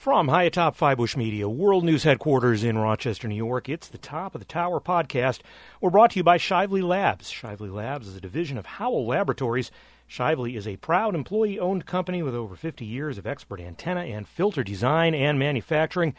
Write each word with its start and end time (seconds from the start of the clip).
From 0.00 0.28
high 0.28 0.44
atop 0.44 0.78
Fybush 0.78 1.14
Media, 1.14 1.46
World 1.46 1.84
News 1.84 2.04
Headquarters 2.04 2.64
in 2.64 2.78
Rochester, 2.78 3.28
New 3.28 3.34
York, 3.34 3.68
it's 3.68 3.86
the 3.86 3.98
Top 3.98 4.34
of 4.34 4.40
the 4.40 4.46
Tower 4.46 4.80
podcast. 4.80 5.40
We're 5.78 5.90
brought 5.90 6.12
to 6.12 6.18
you 6.18 6.24
by 6.24 6.38
Shively 6.38 6.82
Labs. 6.82 7.30
Shively 7.30 7.68
Labs 7.68 8.08
is 8.08 8.16
a 8.16 8.20
division 8.20 8.56
of 8.56 8.64
Howell 8.64 9.06
Laboratories. 9.06 9.70
Shively 10.08 10.56
is 10.56 10.66
a 10.66 10.78
proud 10.78 11.14
employee 11.14 11.58
owned 11.58 11.84
company 11.84 12.22
with 12.22 12.34
over 12.34 12.56
50 12.56 12.86
years 12.86 13.18
of 13.18 13.26
expert 13.26 13.60
antenna 13.60 14.00
and 14.00 14.26
filter 14.26 14.64
design 14.64 15.14
and 15.14 15.38
manufacturing. 15.38 16.14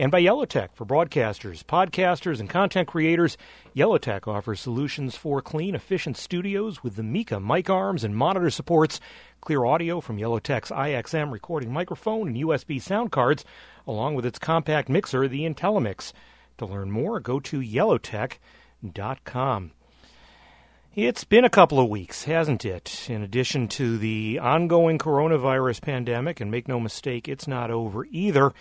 And 0.00 0.12
by 0.12 0.22
Yellowtec 0.22 0.68
for 0.74 0.86
broadcasters, 0.86 1.64
podcasters, 1.64 2.38
and 2.38 2.48
content 2.48 2.86
creators. 2.86 3.36
Yellowtec 3.74 4.28
offers 4.28 4.60
solutions 4.60 5.16
for 5.16 5.42
clean, 5.42 5.74
efficient 5.74 6.16
studios 6.16 6.84
with 6.84 6.94
the 6.94 7.02
Mika 7.02 7.40
mic 7.40 7.68
arms 7.68 8.04
and 8.04 8.14
monitor 8.14 8.48
supports 8.48 9.00
clear 9.40 9.64
audio 9.64 10.00
from 10.00 10.18
Yellowtec's 10.18 10.70
IXM 10.70 11.32
recording 11.32 11.72
microphone 11.72 12.28
and 12.28 12.36
USB 12.36 12.80
sound 12.80 13.10
cards, 13.10 13.44
along 13.88 14.14
with 14.14 14.24
its 14.24 14.38
compact 14.38 14.88
mixer, 14.88 15.26
the 15.26 15.40
IntelliMix. 15.40 16.12
To 16.58 16.66
learn 16.66 16.92
more, 16.92 17.18
go 17.18 17.40
to 17.40 17.58
yellowtec.com. 17.58 19.72
It's 20.94 21.24
been 21.24 21.44
a 21.44 21.50
couple 21.50 21.80
of 21.80 21.88
weeks, 21.88 22.22
hasn't 22.22 22.64
it? 22.64 23.10
In 23.10 23.22
addition 23.22 23.66
to 23.68 23.98
the 23.98 24.38
ongoing 24.40 24.98
coronavirus 24.98 25.82
pandemic, 25.82 26.40
and 26.40 26.52
make 26.52 26.68
no 26.68 26.78
mistake, 26.78 27.28
it's 27.28 27.48
not 27.48 27.72
over 27.72 28.06
either. 28.12 28.52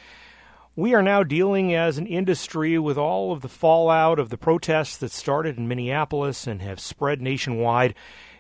We 0.78 0.94
are 0.94 1.02
now 1.02 1.24
dealing 1.24 1.74
as 1.74 1.98
an 1.98 2.06
industry 2.06 2.78
with 2.78 3.00
all 3.00 3.32
of 3.32 3.42
the 3.42 3.50
fallout 3.50 4.20
of 4.20 4.30
the 4.30 4.38
protests 4.38 4.98
that 4.98 5.12
started 5.12 5.58
in 5.58 5.68
Minneapolis 5.68 6.46
and 6.46 6.62
have 6.62 6.80
spread 6.80 7.20
nationwide 7.20 7.96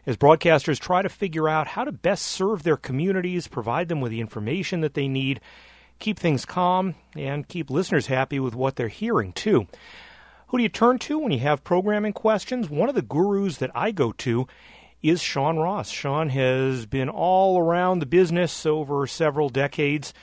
as 0.05 0.17
broadcasters 0.17 0.79
try 0.79 1.01
to 1.01 1.09
figure 1.09 1.49
out 1.49 1.69
how 1.69 1.83
to 1.83 1.91
best 1.91 2.23
serve 2.23 2.61
their 2.61 2.77
communities, 2.77 3.47
provide 3.47 3.87
them 3.87 4.01
with 4.01 4.11
the 4.11 4.21
information 4.21 4.81
that 4.81 4.93
they 4.93 5.07
need, 5.07 5.41
keep 5.97 6.19
things 6.19 6.45
calm, 6.45 6.93
and 7.15 7.47
keep 7.47 7.71
listeners 7.71 8.05
happy 8.05 8.39
with 8.39 8.53
what 8.53 8.75
they're 8.75 8.87
hearing, 8.87 9.33
too. 9.33 9.65
Who 10.49 10.57
do 10.57 10.63
you 10.63 10.69
turn 10.69 10.99
to 10.99 11.17
when 11.17 11.31
you 11.31 11.39
have 11.39 11.63
programming 11.63 12.13
questions? 12.13 12.69
One 12.69 12.87
of 12.87 12.93
the 12.93 13.01
gurus 13.01 13.57
that 13.57 13.71
I 13.73 13.89
go 13.89 14.11
to 14.11 14.45
is 15.01 15.23
Sean 15.23 15.57
Ross. 15.57 15.89
Sean 15.89 16.29
has 16.29 16.85
been 16.85 17.09
all 17.09 17.57
around 17.57 17.97
the 17.97 18.05
business 18.05 18.63
over 18.63 19.07
several 19.07 19.49
decades 19.49 20.13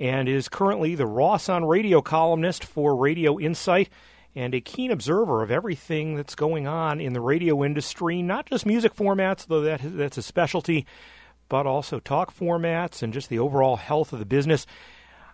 and 0.00 0.28
is 0.28 0.48
currently 0.48 0.94
the 0.94 1.06
Ross 1.06 1.48
on 1.50 1.66
Radio 1.66 2.00
columnist 2.00 2.64
for 2.64 2.96
Radio 2.96 3.38
Insight 3.38 3.90
and 4.34 4.54
a 4.54 4.60
keen 4.60 4.90
observer 4.90 5.42
of 5.42 5.50
everything 5.50 6.14
that's 6.14 6.34
going 6.34 6.66
on 6.66 7.00
in 7.00 7.12
the 7.12 7.20
radio 7.20 7.62
industry, 7.62 8.22
not 8.22 8.46
just 8.46 8.64
music 8.64 8.94
formats, 8.94 9.46
though 9.46 9.60
that, 9.60 9.80
that's 9.84 10.16
a 10.16 10.22
specialty, 10.22 10.86
but 11.48 11.66
also 11.66 12.00
talk 12.00 12.34
formats 12.34 13.02
and 13.02 13.12
just 13.12 13.28
the 13.28 13.38
overall 13.38 13.76
health 13.76 14.12
of 14.12 14.18
the 14.18 14.24
business. 14.24 14.66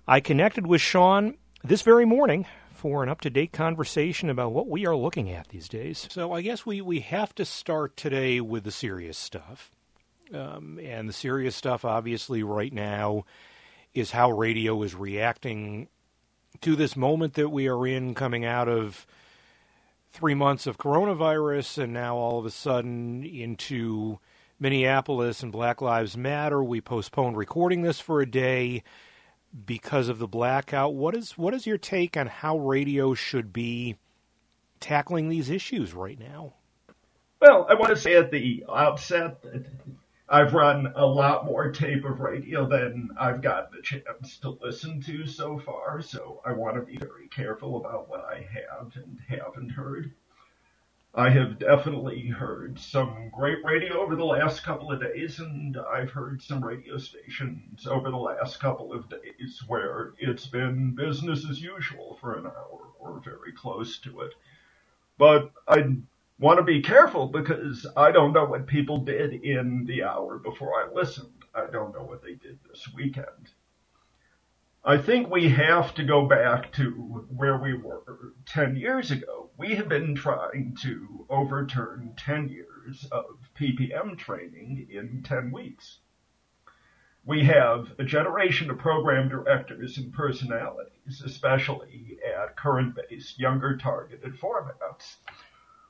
I 0.09 0.21
connected 0.21 0.67
with 0.67 0.81
Sean 0.81 1.37
this 1.63 1.83
very 1.83 2.05
morning 2.05 2.47
for 2.73 3.03
an 3.03 3.09
up 3.09 3.21
to 3.21 3.31
date 3.31 3.53
conversation 3.53 4.31
about 4.31 4.53
what 4.53 4.69
we 4.69 4.87
are 4.87 4.97
looking 4.97 5.31
at 5.31 5.49
these 5.49 5.69
days. 5.69 6.09
So 6.11 6.33
I 6.33 6.43
guess 6.43 6.67
we, 6.67 6.81
we 6.81 7.01
have 7.01 7.35
to 7.37 7.45
start 7.45 7.97
today 7.97 8.41
with 8.41 8.65
the 8.65 8.73
serious 8.73 9.17
stuff. 9.17 9.71
Um, 10.35 10.81
and 10.83 11.09
the 11.09 11.13
serious 11.13 11.55
stuff, 11.55 11.85
obviously, 11.85 12.43
right 12.43 12.73
now 12.73 13.25
is 13.97 14.11
how 14.11 14.31
radio 14.31 14.83
is 14.83 14.95
reacting 14.95 15.89
to 16.61 16.77
this 16.77 16.97
moment 16.97 17.35
that 17.35 17.49
we 17.49 17.67
are 17.67 17.87
in 17.87 18.15
coming 18.15 18.45
out 18.45 18.69
of 18.69 19.07
three 20.11 20.35
months 20.35 20.67
of 20.67 20.79
coronavirus 20.79 21.85
and 21.85 21.93
now 21.93 22.17
all 22.17 22.39
of 22.39 22.45
a 22.45 22.51
sudden 22.51 23.25
into 23.25 24.19
Minneapolis 24.61 25.43
and 25.43 25.51
Black 25.51 25.81
Lives 25.81 26.17
Matter. 26.17 26.63
We 26.63 26.81
postponed 26.81 27.37
recording 27.37 27.83
this 27.83 27.99
for 27.99 28.21
a 28.21 28.31
day 28.31 28.83
because 29.65 30.09
of 30.09 30.19
the 30.19 30.29
blackout. 30.29 30.95
What 30.95 31.17
is 31.17 31.39
what 31.39 31.55
is 31.55 31.67
your 31.67 31.79
take 31.79 32.17
on 32.17 32.27
how 32.27 32.59
radio 32.59 33.15
should 33.15 33.53
be 33.53 33.97
tackling 34.79 35.29
these 35.29 35.49
issues 35.49 35.95
right 35.95 36.19
now? 36.19 36.53
Well, 37.41 37.67
I 37.69 37.75
want 37.75 37.95
to 37.95 38.01
say 38.01 38.15
at 38.17 38.31
the 38.31 38.65
outset 38.71 39.43
I've 40.29 40.55
run 40.55 40.93
a 40.97 41.07
lot 41.07 41.45
more 41.45 41.71
tape 41.71 42.05
of 42.05 42.19
radio 42.19 42.67
than 42.67 43.11
I've 43.19 43.43
gotten 43.43 43.79
a 43.79 43.83
chance 43.83 44.39
to 44.39 44.59
listen 44.61 45.01
to 45.03 45.25
so 45.25 45.59
far, 45.61 46.03
so 46.03 46.43
I 46.45 46.53
want 46.53 46.75
to 46.75 46.83
be 46.83 46.97
very 46.97 47.29
careful 47.29 47.77
about 47.77 48.09
what 48.09 48.25
I 48.25 48.45
have 48.53 48.93
and 48.97 49.21
haven't 49.29 49.71
heard. 49.71 50.13
I 51.15 51.31
have 51.31 51.61
definitely 51.61 52.27
heard 52.27 52.79
some 52.79 53.31
great 53.31 53.65
radio 53.65 54.01
over 54.01 54.17
the 54.17 54.25
last 54.25 54.65
couple 54.65 54.91
of 54.91 55.01
days, 55.01 55.39
and 55.39 55.77
I've 55.77 56.11
heard 56.11 56.43
some 56.43 56.63
radio 56.63 56.99
stations 56.99 57.87
over 57.87 58.11
the 58.11 58.17
last 58.17 58.59
couple 58.59 58.93
of 58.93 59.09
days 59.09 59.63
where 59.69 60.13
it's 60.19 60.47
been 60.47 60.95
business 60.97 61.49
as 61.49 61.63
usual 61.63 62.19
for 62.21 62.37
an 62.37 62.47
hour 62.47 62.89
or 62.99 63.21
very 63.25 63.53
close 63.53 63.99
to 64.01 64.23
it. 64.23 64.35
But 65.19 65.53
I 65.69 65.97
want 66.39 66.59
to 66.59 66.65
be 66.65 66.83
careful 66.83 67.29
because 67.29 67.87
I 67.97 68.13
don't 68.13 68.33
know 68.33 68.45
what 68.45 68.67
people 68.67 68.99
did 68.99 69.33
in 69.33 69.85
the 69.87 70.03
hour 70.03 70.39
before 70.39 70.73
I 70.75 70.93
listened. 70.93 71.45
I 71.55 71.67
don't 71.71 71.95
know 71.95 72.03
what 72.03 72.23
they 72.23 72.35
did 72.35 72.59
this 72.69 72.89
weekend. 72.95 73.51
I 74.85 74.99
think 74.99 75.31
we 75.31 75.49
have 75.49 75.95
to 75.95 76.05
go 76.05 76.27
back 76.27 76.73
to 76.75 76.91
where 77.35 77.59
we 77.59 77.75
were 77.75 78.35
10 78.45 78.77
years 78.77 79.11
ago. 79.11 79.51
We 79.57 79.75
have 79.75 79.89
been 79.89 80.15
trying 80.15 80.77
to 80.83 81.27
overturn 81.29 82.13
10 82.17 82.49
years 82.51 83.05
of 83.11 83.25
PPM 83.59 84.17
training 84.17 84.87
in 84.91 85.25
10 85.25 85.51
weeks. 85.51 85.99
We 87.25 87.43
have 87.47 87.89
a 87.99 88.05
generation 88.05 88.71
of 88.71 88.79
program 88.79 89.29
directors 89.29 89.99
and 89.99 90.13
personalities, 90.13 91.21
especially 91.25 92.19
at 92.25 92.57
current 92.57 92.95
based, 92.95 93.41
younger 93.41 93.77
targeted 93.77 94.39
formats, 94.39 95.17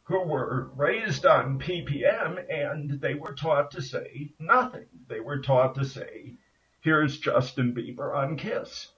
who 0.06 0.21
were 0.22 0.71
raised 0.77 1.27
on 1.27 1.59
PPM 1.59 2.44
and 2.49 3.00
they 3.00 3.15
were 3.15 3.34
taught 3.34 3.72
to 3.72 3.83
say 3.83 4.33
nothing. 4.39 4.87
They 5.09 5.21
were 5.21 5.41
taught 5.41 5.75
to 5.77 5.84
say, 5.84 6.34
here's 6.81 7.19
Justin 7.19 7.75
Bieber 7.75 8.15
on 8.16 8.37
Kiss. 8.37 8.89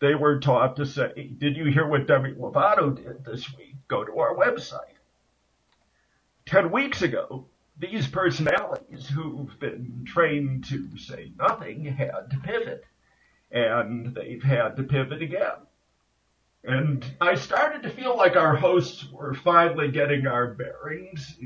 They 0.00 0.14
were 0.14 0.38
taught 0.38 0.76
to 0.76 0.86
say, 0.86 1.30
did 1.38 1.56
you 1.56 1.66
hear 1.66 1.88
what 1.88 2.06
Demi 2.06 2.34
Lovato 2.34 2.94
did 2.94 3.24
this 3.24 3.52
week? 3.56 3.74
Go 3.88 4.04
to 4.04 4.18
our 4.20 4.36
website. 4.36 4.94
Ten 6.46 6.70
weeks 6.70 7.02
ago, 7.02 7.46
these 7.80 8.06
personalities 8.06 9.08
who've 9.08 9.58
been 9.58 10.04
trained 10.06 10.66
to 10.66 10.96
say 10.98 11.32
nothing 11.36 11.84
had 11.84 12.30
to 12.30 12.38
pivot. 12.38 12.84
And 13.50 14.14
they've 14.14 14.42
had 14.42 14.76
to 14.76 14.84
pivot 14.84 15.20
again. 15.20 15.67
And 16.64 17.04
I 17.20 17.36
started 17.36 17.84
to 17.84 17.90
feel 17.90 18.16
like 18.16 18.34
our 18.34 18.56
hosts 18.56 19.08
were 19.12 19.32
finally 19.32 19.90
getting 19.92 20.26
our 20.26 20.54
bearings. 20.54 21.38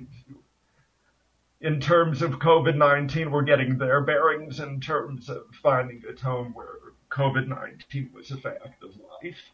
In 1.60 1.80
terms 1.80 2.22
of 2.22 2.38
COVID 2.38 2.76
19, 2.76 3.30
we're 3.30 3.42
getting 3.42 3.76
their 3.76 4.00
bearings 4.00 4.58
in 4.58 4.80
terms 4.80 5.28
of 5.28 5.44
finding 5.62 6.02
a 6.08 6.14
tone 6.14 6.52
where 6.54 6.78
COVID 7.10 7.46
19 7.46 8.10
was 8.14 8.30
a 8.30 8.38
fact 8.38 8.82
of 8.82 8.98
life, 9.22 9.52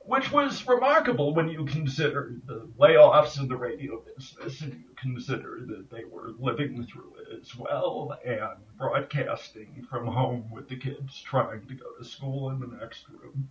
which 0.00 0.30
was 0.30 0.68
remarkable 0.68 1.34
when 1.34 1.48
you 1.48 1.64
consider 1.64 2.36
the 2.44 2.68
layoffs 2.78 3.40
in 3.40 3.48
the 3.48 3.56
radio 3.56 4.02
business 4.02 4.60
and 4.60 4.74
you 4.74 4.94
consider 4.96 5.60
that 5.66 5.88
they 5.90 6.04
were 6.04 6.32
living 6.38 6.86
through 6.86 7.14
it 7.22 7.40
as 7.40 7.56
well 7.56 8.18
and 8.22 8.58
broadcasting 8.76 9.86
from 9.88 10.06
home 10.06 10.44
with 10.50 10.68
the 10.68 10.76
kids 10.76 11.22
trying 11.22 11.66
to 11.66 11.74
go 11.74 11.90
to 11.98 12.04
school 12.04 12.50
in 12.50 12.60
the 12.60 12.66
next 12.66 13.08
room 13.08 13.48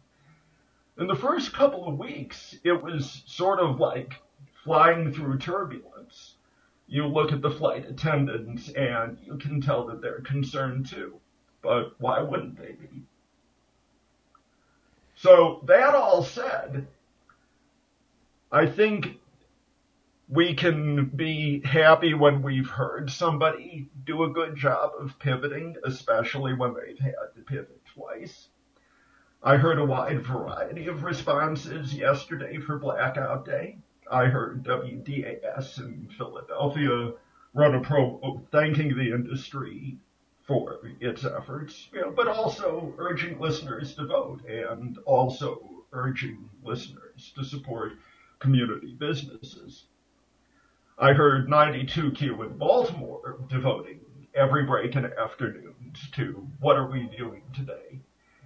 in 0.97 1.07
the 1.07 1.15
first 1.15 1.53
couple 1.53 1.87
of 1.87 1.97
weeks, 1.97 2.55
it 2.63 2.83
was 2.83 3.23
sort 3.25 3.59
of 3.59 3.79
like 3.79 4.13
flying 4.63 5.11
through 5.13 5.37
turbulence. 5.39 6.35
You 6.87 7.07
look 7.07 7.31
at 7.31 7.41
the 7.41 7.51
flight 7.51 7.89
attendants 7.89 8.69
and 8.69 9.17
you 9.25 9.37
can 9.37 9.61
tell 9.61 9.87
that 9.87 10.01
they're 10.01 10.21
concerned 10.21 10.87
too. 10.87 11.19
But 11.61 11.95
why 11.99 12.21
wouldn't 12.21 12.57
they 12.57 12.73
be? 12.73 13.03
So 15.15 15.61
that 15.66 15.95
all 15.95 16.23
said, 16.23 16.87
I 18.51 18.67
think 18.67 19.19
we 20.29 20.53
can 20.53 21.05
be 21.05 21.61
happy 21.63 22.13
when 22.13 22.41
we've 22.41 22.69
heard 22.69 23.09
somebody 23.09 23.87
do 24.05 24.23
a 24.23 24.29
good 24.29 24.55
job 24.55 24.91
of 24.99 25.17
pivoting, 25.19 25.75
especially 25.85 26.53
when 26.53 26.73
they've 26.73 26.99
had 26.99 27.13
to 27.35 27.41
pivot 27.41 27.81
twice. 27.93 28.49
I 29.45 29.57
heard 29.57 29.78
a 29.78 29.84
wide 29.84 30.25
variety 30.25 30.87
of 30.87 31.03
responses 31.03 31.93
yesterday 31.93 32.59
for 32.59 32.79
Blackout 32.79 33.43
Day. 33.43 33.78
I 34.09 34.28
heard 34.28 34.63
WDAS 34.63 35.79
in 35.79 36.07
Philadelphia 36.17 37.11
run 37.53 37.75
a 37.75 37.81
promo 37.81 38.47
thanking 38.51 38.95
the 38.95 39.13
industry 39.13 39.97
for 40.43 40.79
its 41.01 41.25
efforts, 41.25 41.90
you 41.91 41.99
know, 41.99 42.11
but 42.11 42.29
also 42.29 42.93
urging 42.97 43.37
listeners 43.37 43.93
to 43.95 44.05
vote 44.05 44.45
and 44.45 44.97
also 44.99 45.84
urging 45.91 46.49
listeners 46.63 47.34
to 47.35 47.43
support 47.43 47.97
community 48.39 48.96
businesses. 48.97 49.87
I 50.97 51.11
heard 51.11 51.49
92Q 51.49 52.46
in 52.46 52.57
Baltimore 52.57 53.43
devoting 53.49 53.99
every 54.34 54.63
break 54.63 54.96
and 54.96 55.05
afternoons 55.05 56.09
to 56.13 56.47
what 56.61 56.78
are 56.78 56.89
we 56.89 57.09
doing 57.17 57.43
today 57.53 57.99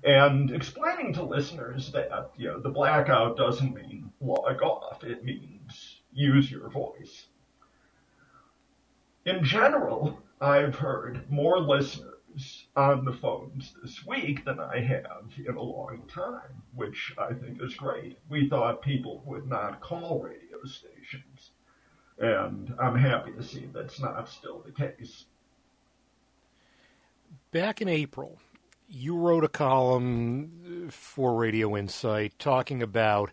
and 0.03 0.51
explaining 0.51 1.13
to 1.13 1.23
listeners 1.23 1.91
that 1.91 2.11
uh, 2.11 2.25
you 2.37 2.47
know 2.47 2.59
the 2.59 2.69
blackout 2.69 3.37
doesn't 3.37 3.73
mean 3.73 4.11
log 4.21 4.61
off; 4.61 5.03
it 5.03 5.23
means 5.23 6.01
use 6.13 6.51
your 6.51 6.69
voice. 6.69 7.27
In 9.25 9.43
general, 9.43 10.21
I've 10.39 10.75
heard 10.75 11.29
more 11.29 11.59
listeners 11.59 12.67
on 12.75 13.03
the 13.03 13.13
phones 13.13 13.73
this 13.81 14.05
week 14.05 14.45
than 14.45 14.59
I 14.59 14.79
have 14.79 15.31
in 15.45 15.55
a 15.55 15.61
long 15.61 16.03
time, 16.07 16.61
which 16.75 17.13
I 17.17 17.33
think 17.33 17.61
is 17.61 17.73
great. 17.73 18.19
We 18.29 18.47
thought 18.47 18.81
people 18.81 19.23
would 19.25 19.47
not 19.47 19.81
call 19.81 20.21
radio 20.21 20.63
stations, 20.65 21.51
and 22.19 22.73
I'm 22.79 22.95
happy 22.95 23.31
to 23.31 23.43
see 23.43 23.67
that's 23.73 23.99
not 23.99 24.29
still 24.29 24.63
the 24.65 24.71
case. 24.71 25.25
Back 27.51 27.81
in 27.81 27.87
April, 27.87 28.37
you 28.87 29.15
wrote 29.17 29.43
a 29.43 29.49
column 29.49 30.87
uh, 30.87 30.91
for 30.91 31.35
Radio 31.35 31.75
Insight 31.75 32.37
talking 32.39 32.81
about 32.81 33.31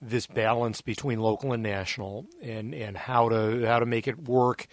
this 0.00 0.26
balance 0.26 0.80
between 0.80 1.20
local 1.20 1.52
and 1.52 1.62
national 1.62 2.26
and, 2.40 2.74
and 2.74 2.96
how 2.96 3.28
to 3.28 3.66
how 3.66 3.80
to 3.80 3.86
make 3.86 4.06
it 4.06 4.28
work 4.28 4.68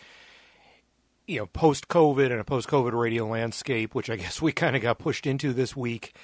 you 1.27 1.39
know 1.39 1.45
post 1.47 1.87
COVID 1.87 2.31
and 2.31 2.39
a 2.39 2.43
post 2.43 2.67
COVID 2.67 2.93
radio 2.93 3.25
landscape, 3.27 3.95
which 3.95 4.09
I 4.09 4.15
guess 4.17 4.41
we 4.41 4.51
kind 4.51 4.75
of 4.75 4.81
got 4.81 4.99
pushed 4.99 5.25
into 5.25 5.53
this 5.53 5.75
week, 5.75 6.15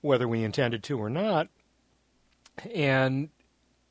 whether 0.00 0.26
we 0.26 0.42
intended 0.42 0.82
to 0.84 0.98
or 0.98 1.10
not. 1.10 1.48
And 2.74 3.30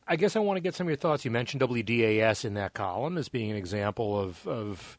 I 0.08 0.16
guess 0.16 0.36
I 0.36 0.40
want 0.40 0.58
to 0.58 0.62
get 0.62 0.76
some 0.76 0.88
of 0.88 0.90
your 0.90 0.98
thoughts. 0.98 1.26
You 1.26 1.32
mentioned 1.32 1.62
WDAS 1.62 2.46
in 2.46 2.54
that 2.56 2.74
column 2.74 3.18
as 3.18 3.30
being 3.30 3.52
an 3.52 3.58
example 3.58 4.20
of, 4.20 4.48
of 4.48 4.98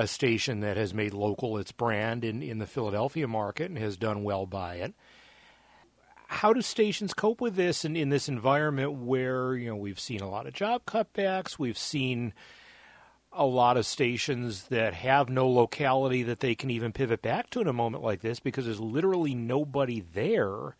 a 0.00 0.06
station 0.06 0.60
that 0.60 0.78
has 0.78 0.94
made 0.94 1.12
local 1.12 1.58
its 1.58 1.72
brand 1.72 2.24
in, 2.24 2.42
in 2.42 2.58
the 2.58 2.66
Philadelphia 2.66 3.28
market 3.28 3.68
and 3.68 3.78
has 3.78 3.98
done 3.98 4.22
well 4.24 4.46
by 4.46 4.76
it. 4.76 4.94
How 6.26 6.54
do 6.54 6.62
stations 6.62 7.12
cope 7.12 7.40
with 7.40 7.54
this 7.54 7.84
in, 7.84 7.96
in 7.96 8.08
this 8.08 8.28
environment 8.28 8.92
where, 8.92 9.54
you 9.54 9.68
know, 9.68 9.76
we've 9.76 10.00
seen 10.00 10.20
a 10.20 10.30
lot 10.30 10.46
of 10.46 10.54
job 10.54 10.86
cutbacks, 10.86 11.58
we've 11.58 11.76
seen 11.76 12.32
a 13.32 13.44
lot 13.44 13.76
of 13.76 13.84
stations 13.84 14.64
that 14.68 14.94
have 14.94 15.28
no 15.28 15.46
locality 15.48 16.22
that 16.22 16.40
they 16.40 16.54
can 16.54 16.70
even 16.70 16.92
pivot 16.92 17.20
back 17.20 17.50
to 17.50 17.60
in 17.60 17.68
a 17.68 17.72
moment 17.72 18.02
like 18.02 18.22
this 18.22 18.40
because 18.40 18.64
there's 18.64 18.80
literally 18.80 19.34
nobody 19.34 20.00
there. 20.14 20.76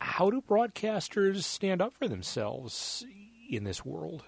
How 0.00 0.28
do 0.28 0.42
broadcasters 0.42 1.44
stand 1.44 1.80
up 1.80 1.94
for 1.96 2.08
themselves 2.08 3.06
in 3.48 3.62
this 3.62 3.84
world? 3.84 4.24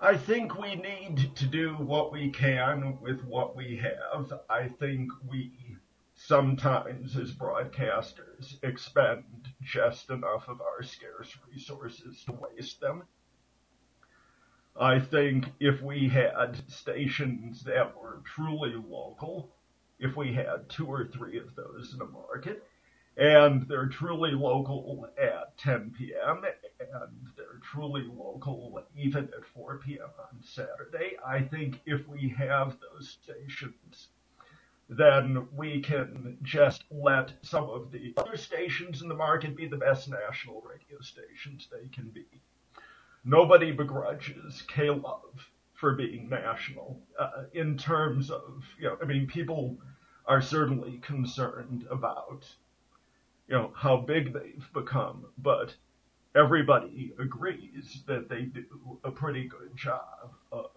I 0.00 0.16
think 0.16 0.56
we 0.56 0.76
need 0.76 1.34
to 1.34 1.46
do 1.46 1.74
what 1.74 2.12
we 2.12 2.30
can 2.30 2.98
with 3.00 3.24
what 3.24 3.56
we 3.56 3.76
have. 3.78 4.32
I 4.48 4.68
think 4.68 5.10
we 5.28 5.76
sometimes, 6.14 7.16
as 7.16 7.32
broadcasters, 7.32 8.62
expend 8.62 9.24
just 9.60 10.10
enough 10.10 10.48
of 10.48 10.60
our 10.60 10.84
scarce 10.84 11.36
resources 11.52 12.22
to 12.24 12.32
waste 12.32 12.80
them. 12.80 13.02
I 14.78 15.00
think 15.00 15.46
if 15.58 15.82
we 15.82 16.08
had 16.08 16.62
stations 16.70 17.64
that 17.64 17.96
were 17.96 18.22
truly 18.24 18.74
local, 18.74 19.50
if 19.98 20.16
we 20.16 20.32
had 20.32 20.68
two 20.68 20.86
or 20.86 21.06
three 21.06 21.38
of 21.38 21.56
those 21.56 21.92
in 21.94 22.00
a 22.00 22.06
market, 22.06 22.64
and 23.18 23.66
they're 23.68 23.88
truly 23.88 24.30
local 24.30 25.08
at 25.20 25.58
10 25.58 25.92
p.m. 25.98 26.42
and 26.80 27.28
they're 27.36 27.60
truly 27.62 28.04
local 28.16 28.80
even 28.96 29.24
at 29.24 29.44
4 29.54 29.78
p.m. 29.78 30.08
on 30.20 30.40
Saturday. 30.42 31.16
I 31.26 31.40
think 31.42 31.80
if 31.84 32.06
we 32.06 32.32
have 32.38 32.76
those 32.80 33.18
stations, 33.20 34.08
then 34.88 35.48
we 35.54 35.80
can 35.80 36.38
just 36.42 36.84
let 36.92 37.32
some 37.42 37.64
of 37.64 37.90
the 37.90 38.14
other 38.16 38.36
stations 38.36 39.02
in 39.02 39.08
the 39.08 39.14
market 39.16 39.56
be 39.56 39.66
the 39.66 39.76
best 39.76 40.08
national 40.08 40.62
radio 40.62 41.00
stations 41.00 41.66
they 41.72 41.88
can 41.88 42.08
be. 42.10 42.26
Nobody 43.24 43.72
begrudges 43.72 44.62
K-Love 44.68 45.50
for 45.74 45.94
being 45.94 46.28
national 46.28 47.00
uh, 47.18 47.44
in 47.52 47.76
terms 47.76 48.30
of, 48.30 48.64
you 48.78 48.84
know, 48.88 48.96
I 49.02 49.06
mean, 49.06 49.26
people 49.26 49.76
are 50.26 50.40
certainly 50.40 50.98
concerned 50.98 51.84
about 51.90 52.46
you 53.48 53.56
know, 53.56 53.72
how 53.74 53.96
big 53.96 54.32
they've 54.32 54.68
become, 54.74 55.24
but 55.38 55.74
everybody 56.34 57.14
agrees 57.18 58.02
that 58.06 58.28
they 58.28 58.42
do 58.42 59.00
a 59.04 59.10
pretty 59.10 59.48
good 59.48 59.74
job 59.74 60.34
of 60.52 60.70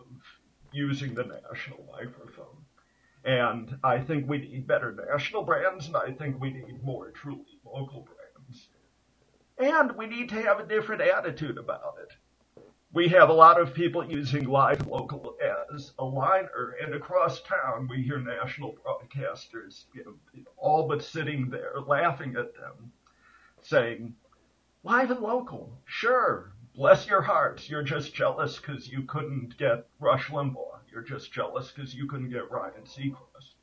using 0.71 1.13
the 1.13 1.23
national 1.23 1.85
microphone. 1.91 2.65
And 3.23 3.77
I 3.83 3.99
think 3.99 4.27
we 4.27 4.39
need 4.39 4.65
better 4.65 4.95
national 5.09 5.43
brands, 5.43 5.87
and 5.87 5.97
I 5.97 6.11
think 6.11 6.39
we 6.39 6.53
need 6.53 6.81
more 6.83 7.11
truly 7.11 7.59
local 7.65 8.07
brands. 8.07 8.69
And 9.57 9.91
we 9.95 10.07
need 10.07 10.29
to 10.29 10.41
have 10.41 10.59
a 10.59 10.65
different 10.65 11.01
attitude 11.01 11.57
about 11.57 11.95
it 12.01 12.13
we 12.93 13.07
have 13.07 13.29
a 13.29 13.33
lot 13.33 13.59
of 13.59 13.73
people 13.73 14.03
using 14.03 14.45
live 14.45 14.85
local 14.85 15.35
as 15.73 15.93
a 15.99 16.03
liner, 16.03 16.75
and 16.81 16.93
across 16.93 17.41
town 17.41 17.87
we 17.89 18.01
hear 18.01 18.19
national 18.19 18.75
broadcasters 18.85 19.85
you 19.93 20.03
know, 20.03 20.43
all 20.57 20.87
but 20.87 21.01
sitting 21.01 21.49
there 21.49 21.75
laughing 21.87 22.35
at 22.37 22.53
them, 22.53 22.91
saying, 23.61 24.13
live 24.83 25.09
and 25.09 25.21
local, 25.21 25.71
sure, 25.85 26.51
bless 26.75 27.07
your 27.07 27.21
hearts, 27.21 27.69
you're 27.69 27.83
just 27.83 28.13
jealous 28.13 28.57
because 28.57 28.89
you 28.89 29.03
couldn't 29.03 29.57
get 29.57 29.87
Rush 29.99 30.27
Limbaugh, 30.27 30.79
you're 30.91 31.01
just 31.01 31.31
jealous 31.31 31.71
because 31.71 31.95
you 31.95 32.07
couldn't 32.07 32.29
get 32.31 32.51
Ryan 32.51 32.83
Seacrest. 32.83 33.55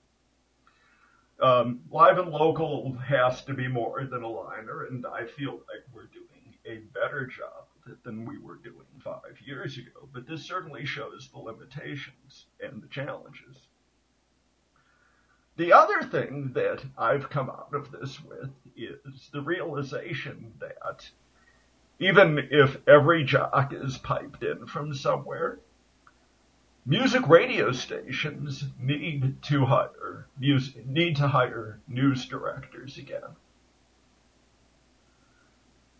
Um, 1.41 1.81
live 1.91 2.19
and 2.19 2.31
local 2.31 2.97
has 3.07 3.45
to 3.45 3.55
be 3.55 3.69
more 3.69 4.05
than 4.11 4.23
a 4.23 4.29
liner, 4.29 4.87
and 4.87 5.07
I 5.07 5.27
feel 5.27 5.53
like 5.53 5.85
we're 5.93 6.07
doing 6.07 6.55
a 6.67 6.79
better 6.99 7.27
job 7.27 7.68
than 8.05 8.25
we 8.25 8.39
were 8.39 8.57
doing 8.57 8.87
five 9.03 9.41
years 9.45 9.79
ago, 9.79 10.09
but 10.13 10.27
this 10.27 10.45
certainly 10.45 10.85
shows 10.85 11.29
the 11.33 11.39
limitations 11.39 12.47
and 12.61 12.83
the 12.83 12.89
challenges. 12.89 13.69
The 15.57 15.73
other 15.73 16.03
thing 16.03 16.53
that 16.55 16.85
I've 16.97 17.31
come 17.31 17.51
out 17.51 17.75
of 17.75 17.91
this 17.91 18.23
with 18.23 18.51
is 18.77 19.29
the 19.33 19.43
realization 19.43 20.53
that 20.61 21.11
even 21.99 22.49
if 22.51 22.77
every 22.87 23.25
jock 23.25 23.73
is 23.73 23.99
piped 23.99 24.43
in 24.45 24.67
from 24.67 24.95
somewhere, 24.95 25.59
music 26.87 27.27
radio 27.29 27.73
stations 27.73 28.65
need 28.79 29.43
to 29.43 29.65
hire 29.67 30.29
music, 30.39 30.87
need 30.87 31.17
to 31.17 31.29
hire 31.29 31.81
news 31.89 32.27
directors 32.27 32.99
again 32.99 33.35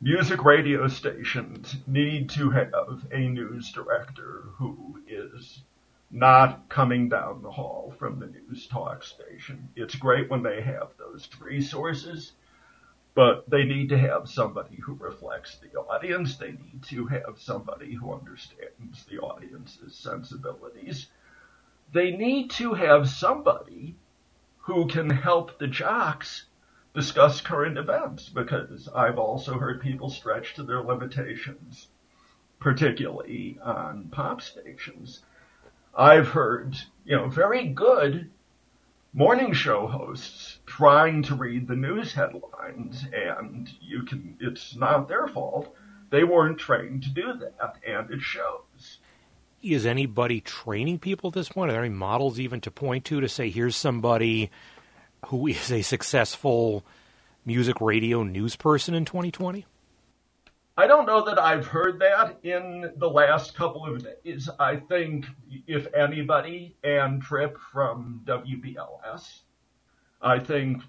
music 0.01 0.45
radio 0.45 0.87
stations 0.87 1.75
need 1.89 2.31
to 2.31 2.51
have 2.51 3.05
a 3.11 3.19
news 3.19 3.73
director 3.73 4.45
who 4.57 5.01
is 5.09 5.63
not 6.11 6.69
coming 6.69 7.09
down 7.09 7.43
the 7.43 7.51
hall 7.51 7.93
from 7.99 8.21
the 8.21 8.27
news 8.27 8.69
talk 8.69 9.03
station. 9.03 9.69
It's 9.75 9.97
great 9.97 10.31
when 10.31 10.43
they 10.43 10.63
have 10.63 10.91
those 10.99 11.29
resources, 11.41 12.33
but 13.15 13.51
they 13.51 13.65
need 13.65 13.89
to 13.89 13.99
have 13.99 14.29
somebody 14.29 14.77
who 14.77 14.95
reflects 14.95 15.57
the 15.57 15.77
audience. 15.77 16.37
They 16.37 16.53
need 16.53 16.83
to 16.91 17.07
have 17.07 17.35
somebody 17.37 17.93
who 17.93 18.15
understands 18.15 19.05
the 19.11 19.19
audience's 19.19 19.97
sensibilities. 19.97 21.09
They 21.93 22.13
need 22.13 22.51
to 22.53 22.73
have 22.75 23.09
somebody 23.09 23.97
who 24.59 24.87
can 24.87 25.11
help 25.11 25.59
the 25.59 25.67
jocks 25.67 26.45
discuss 26.95 27.41
current 27.41 27.79
events 27.79 28.29
because 28.29 28.89
I've 28.95 29.19
also 29.19 29.59
heard 29.59 29.81
people 29.81 30.11
stretch 30.11 30.55
to 30.55 30.63
their 30.63 30.83
limitations, 30.83 31.89
particularly 32.61 33.59
on 33.63 34.09
pop 34.11 34.41
stations. 34.41 35.21
I've 35.95 36.29
heard, 36.29 36.77
you 37.05 37.17
know, 37.17 37.29
very 37.29 37.69
good 37.69 38.31
morning 39.13 39.53
show 39.53 39.87
hosts 39.87 40.59
trying 40.67 41.23
to 41.25 41.35
read 41.35 41.67
the 41.67 41.77
news 41.77 42.13
headlines 42.13 43.05
and 43.13 43.69
you 43.81 44.03
can, 44.05 44.37
it's 44.41 44.77
not 44.77 45.09
their 45.09 45.29
fault. 45.29 45.75
They 46.11 46.25
weren't 46.25 46.59
trained 46.59 47.03
to 47.05 47.11
do 47.11 47.35
that 47.35 47.77
and 47.87 48.11
it 48.11 48.21
shows. 48.21 48.99
Is 49.63 49.87
anybody 49.87 50.41
training 50.41 51.01
people 51.01 51.29
at 51.29 51.35
this 51.35 51.49
point? 51.49 51.71
Are 51.71 51.73
there 51.73 51.85
any 51.85 51.95
models 51.95 52.39
even 52.39 52.61
to 52.61 52.71
point 52.71 53.05
to 53.07 53.21
to 53.21 53.29
say, 53.29 53.51
here's 53.51 53.75
somebody 53.75 54.51
who 55.27 55.47
is 55.49 55.71
a 55.71 55.83
successful 55.83 56.85
music 57.45 57.81
radio 57.81 58.23
news 58.23 58.57
person 58.57 58.95
in 58.95 59.05
2020? 59.05 59.67
I 60.77 60.87
don't 60.87 61.07
know 61.07 61.25
that 61.25 61.41
I've 61.41 61.67
heard 61.67 61.99
that 62.01 62.39
in 62.45 62.93
the 62.97 63.11
last 63.11 63.57
couple 63.57 63.85
of 63.85 64.07
days. 64.23 64.49
I 64.61 64.77
think, 64.77 65.27
if 65.67 65.93
anybody, 65.93 66.77
Ann 66.85 67.21
Tripp 67.21 67.59
from 67.73 68.23
WBLS. 68.25 69.41
I 70.23 70.39
think 70.39 70.83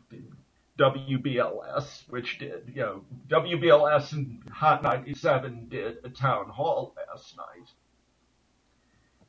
WBLS, 0.79 2.07
which 2.07 2.37
did, 2.37 2.71
you 2.73 2.81
know, 2.81 3.01
WBLS 3.29 4.13
and 4.13 4.41
Hot 4.51 4.81
97 4.81 5.67
did 5.69 5.97
a 6.03 6.09
town 6.09 6.49
hall 6.49 6.95
last 6.95 7.35
night. 7.35 7.69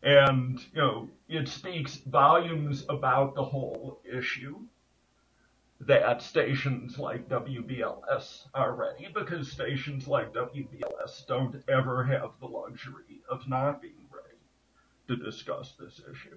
And, 0.02 0.60
you 0.74 0.80
know, 0.80 1.08
it 1.28 1.48
speaks 1.48 1.96
volumes 1.96 2.84
about 2.88 3.34
the 3.34 3.44
whole 3.44 4.00
issue. 4.04 4.58
That 5.80 6.20
stations 6.20 6.98
like 6.98 7.28
WBLS 7.28 8.46
are 8.54 8.74
ready 8.74 9.08
because 9.14 9.50
stations 9.50 10.06
like 10.06 10.32
WBLS 10.34 11.26
don't 11.26 11.56
ever 11.68 12.04
have 12.04 12.32
the 12.40 12.46
luxury 12.46 13.22
of 13.30 13.48
not 13.48 13.80
being 13.80 13.94
ready 14.12 14.36
to 15.08 15.16
discuss 15.16 15.74
this 15.80 16.00
issue. 16.10 16.36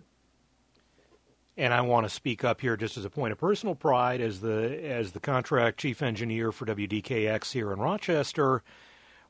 And 1.57 1.73
I 1.73 1.81
want 1.81 2.05
to 2.05 2.09
speak 2.09 2.43
up 2.43 2.61
here 2.61 2.77
just 2.77 2.97
as 2.97 3.05
a 3.05 3.09
point 3.09 3.31
of 3.31 3.37
personal 3.37 3.75
pride 3.75 4.21
as 4.21 4.39
the 4.39 4.83
as 4.83 5.11
the 5.11 5.19
contract 5.19 5.77
chief 5.77 6.01
engineer 6.01 6.51
for 6.51 6.65
WDKX 6.65 7.51
here 7.51 7.71
in 7.73 7.79
Rochester, 7.79 8.63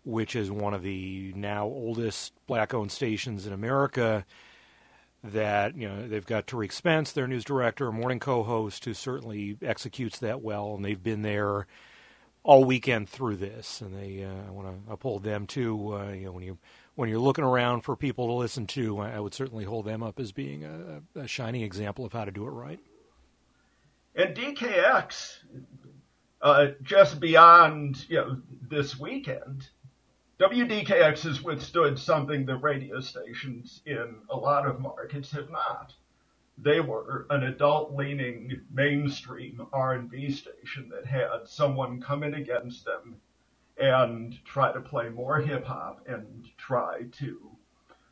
which 0.05 0.35
is 0.35 0.49
one 0.49 0.73
of 0.73 0.83
the 0.83 1.33
now 1.35 1.65
oldest 1.65 2.33
black-owned 2.45 2.91
stations 2.91 3.45
in 3.45 3.51
America 3.51 4.25
that 5.23 5.77
you 5.77 5.87
know 5.87 6.07
they've 6.07 6.25
got 6.25 6.47
Tariq 6.47 6.71
Spence, 6.71 7.11
their 7.11 7.27
news 7.27 7.45
director, 7.45 7.91
morning 7.91 8.19
co-host, 8.19 8.85
who 8.85 8.93
certainly 8.93 9.57
executes 9.61 10.19
that 10.19 10.41
well, 10.41 10.75
and 10.75 10.83
they've 10.83 11.01
been 11.01 11.21
there 11.21 11.67
all 12.43 12.65
weekend 12.65 13.07
through 13.07 13.37
this, 13.37 13.81
and 13.81 13.95
they 13.95 14.23
uh, 14.23 14.47
I 14.47 14.51
want 14.51 14.67
to 14.67 14.91
uphold 14.91 15.23
them 15.23 15.47
too. 15.47 15.95
Uh, 15.95 16.11
you 16.11 16.25
know, 16.25 16.31
when 16.33 16.43
you 16.43 16.57
when 16.95 17.09
you're 17.09 17.19
looking 17.19 17.45
around 17.45 17.81
for 17.81 17.95
people 17.95 18.27
to 18.27 18.33
listen 18.33 18.67
to, 18.67 18.99
I 18.99 19.19
would 19.19 19.33
certainly 19.33 19.63
hold 19.63 19.85
them 19.85 20.03
up 20.03 20.19
as 20.19 20.31
being 20.31 20.63
a, 20.63 21.01
a 21.15 21.27
shining 21.27 21.61
example 21.61 22.05
of 22.05 22.13
how 22.13 22.25
to 22.25 22.31
do 22.31 22.45
it 22.45 22.51
right. 22.51 22.79
And 24.15 24.35
DKX, 24.35 25.37
uh, 26.41 26.67
just 26.81 27.19
beyond 27.19 28.05
you 28.09 28.17
know 28.17 28.41
this 28.69 28.99
weekend, 28.99 29.69
WDKX 30.43 31.21
has 31.21 31.41
withstood 31.41 31.97
something 31.97 32.45
that 32.45 32.57
radio 32.57 32.99
stations 32.99 33.81
in 33.85 34.17
a 34.29 34.35
lot 34.35 34.67
of 34.67 34.81
markets 34.81 35.31
have 35.31 35.49
not. 35.49 35.93
They 36.57 36.81
were 36.81 37.25
an 37.29 37.43
adult-leaning 37.43 38.59
mainstream 38.69 39.65
R&B 39.71 40.31
station 40.31 40.89
that 40.89 41.05
had 41.05 41.47
someone 41.47 42.01
come 42.01 42.23
in 42.23 42.33
against 42.33 42.83
them 42.83 43.21
and 43.77 44.37
try 44.43 44.73
to 44.73 44.81
play 44.81 45.07
more 45.07 45.39
hip 45.39 45.63
hop 45.63 46.05
and 46.07 46.49
try 46.57 47.03
to 47.19 47.39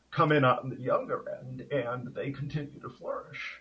come 0.10 0.32
in 0.32 0.46
on 0.46 0.70
the 0.70 0.80
younger 0.80 1.26
end, 1.42 1.68
and 1.70 2.16
they 2.16 2.32
continue 2.32 2.80
to 2.80 2.90
flourish 2.90 3.60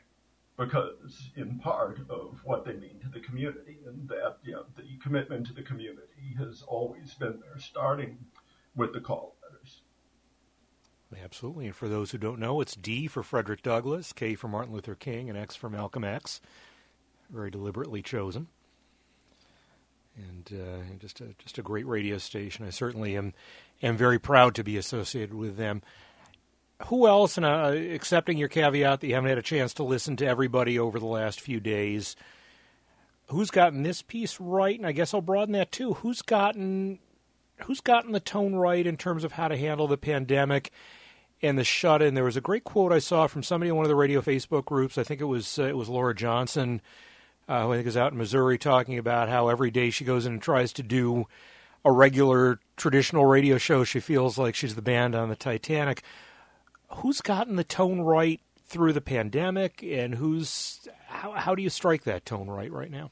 because, 0.56 1.30
in 1.34 1.58
part, 1.58 1.98
of 2.08 2.38
what 2.44 2.64
they 2.64 2.74
mean 2.74 3.00
to 3.00 3.08
the 3.08 3.18
community, 3.18 3.78
and 3.84 4.08
that 4.08 4.36
you 4.44 4.52
know 4.52 4.64
the 4.76 4.84
commitment 5.02 5.46
to 5.48 5.54
the 5.54 5.62
community 5.62 6.36
has 6.38 6.62
always 6.68 7.14
been 7.14 7.40
there, 7.40 7.58
starting 7.58 8.18
with 8.74 8.92
the 8.92 9.00
call 9.00 9.36
letters. 9.42 9.82
Absolutely. 11.24 11.66
And 11.66 11.74
for 11.74 11.88
those 11.88 12.10
who 12.10 12.18
don't 12.18 12.38
know, 12.38 12.60
it's 12.60 12.76
D 12.76 13.06
for 13.06 13.22
Frederick 13.22 13.62
Douglass, 13.62 14.12
K 14.12 14.34
for 14.34 14.48
Martin 14.48 14.72
Luther 14.72 14.94
King, 14.94 15.28
and 15.28 15.38
X 15.38 15.56
for 15.56 15.68
Malcolm 15.68 16.04
X. 16.04 16.40
Very 17.30 17.50
deliberately 17.50 18.02
chosen. 18.02 18.48
And 20.16 20.50
uh, 20.52 20.96
just 20.98 21.20
a 21.20 21.34
just 21.38 21.58
a 21.58 21.62
great 21.62 21.86
radio 21.86 22.18
station. 22.18 22.66
I 22.66 22.70
certainly 22.70 23.16
am 23.16 23.32
am 23.82 23.96
very 23.96 24.18
proud 24.18 24.54
to 24.56 24.64
be 24.64 24.76
associated 24.76 25.34
with 25.34 25.56
them. 25.56 25.82
Who 26.86 27.06
else? 27.06 27.36
And 27.36 27.46
uh, 27.46 27.74
accepting 27.74 28.38
your 28.38 28.48
caveat 28.48 29.00
that 29.00 29.06
you 29.06 29.14
haven't 29.14 29.28
had 29.28 29.38
a 29.38 29.42
chance 29.42 29.74
to 29.74 29.84
listen 29.84 30.16
to 30.16 30.26
everybody 30.26 30.78
over 30.78 30.98
the 30.98 31.06
last 31.06 31.40
few 31.40 31.60
days, 31.60 32.16
who's 33.26 33.50
gotten 33.50 33.82
this 33.82 34.02
piece 34.02 34.40
right? 34.40 34.76
And 34.76 34.86
I 34.86 34.92
guess 34.92 35.14
I'll 35.14 35.20
broaden 35.20 35.52
that 35.52 35.72
too. 35.72 35.94
Who's 35.94 36.22
gotten 36.22 36.98
who's 37.64 37.80
gotten 37.80 38.12
the 38.12 38.20
tone 38.20 38.54
right 38.54 38.86
in 38.86 38.96
terms 38.96 39.24
of 39.24 39.32
how 39.32 39.48
to 39.48 39.56
handle 39.56 39.86
the 39.86 39.96
pandemic 39.96 40.70
and 41.42 41.58
the 41.58 41.64
shut 41.64 42.02
in. 42.02 42.14
There 42.14 42.24
was 42.24 42.36
a 42.36 42.40
great 42.40 42.64
quote 42.64 42.92
I 42.92 42.98
saw 42.98 43.26
from 43.26 43.42
somebody 43.42 43.70
in 43.70 43.76
one 43.76 43.84
of 43.84 43.88
the 43.88 43.96
radio 43.96 44.20
Facebook 44.20 44.64
groups. 44.64 44.98
I 44.98 45.04
think 45.04 45.20
it 45.20 45.26
was 45.26 45.58
uh, 45.58 45.64
it 45.64 45.76
was 45.76 45.88
Laura 45.88 46.14
Johnson, 46.14 46.80
uh, 47.48 47.64
who 47.64 47.72
I 47.72 47.76
think 47.76 47.88
is 47.88 47.96
out 47.96 48.12
in 48.12 48.18
Missouri, 48.18 48.58
talking 48.58 48.98
about 48.98 49.28
how 49.28 49.48
every 49.48 49.70
day 49.70 49.90
she 49.90 50.04
goes 50.04 50.26
in 50.26 50.34
and 50.34 50.42
tries 50.42 50.72
to 50.74 50.82
do 50.82 51.26
a 51.84 51.92
regular 51.92 52.60
traditional 52.76 53.26
radio 53.26 53.58
show. 53.58 53.84
She 53.84 54.00
feels 54.00 54.36
like 54.38 54.54
she's 54.54 54.74
the 54.74 54.82
band 54.82 55.14
on 55.14 55.28
the 55.28 55.36
Titanic. 55.36 56.02
Who's 56.96 57.20
gotten 57.20 57.56
the 57.56 57.64
tone 57.64 58.00
right 58.00 58.40
through 58.66 58.92
the 58.92 59.00
pandemic, 59.00 59.82
and 59.82 60.14
who's 60.14 60.88
how, 61.06 61.32
how 61.32 61.54
do 61.54 61.62
you 61.62 61.70
strike 61.70 62.04
that 62.04 62.26
tone 62.26 62.48
right 62.48 62.70
right 62.70 62.90
now? 62.90 63.10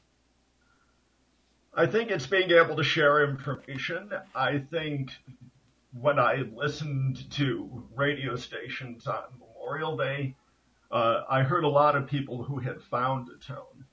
I 1.79 1.85
think 1.85 2.11
it's 2.11 2.27
being 2.27 2.51
able 2.51 2.75
to 2.75 2.83
share 2.83 3.23
information. 3.23 4.11
I 4.35 4.57
think 4.57 5.11
when 5.93 6.19
I 6.19 6.43
listened 6.53 7.31
to 7.31 7.87
radio 7.95 8.35
stations 8.35 9.07
on 9.07 9.23
Memorial 9.39 9.95
Day, 9.95 10.35
uh, 10.91 11.21
I 11.29 11.41
heard 11.43 11.63
a 11.63 11.69
lot 11.69 11.95
of 11.95 12.05
people 12.05 12.43
who 12.43 12.59
had 12.59 12.81
found 12.81 13.29
a 13.29 13.37
tone. 13.41 13.85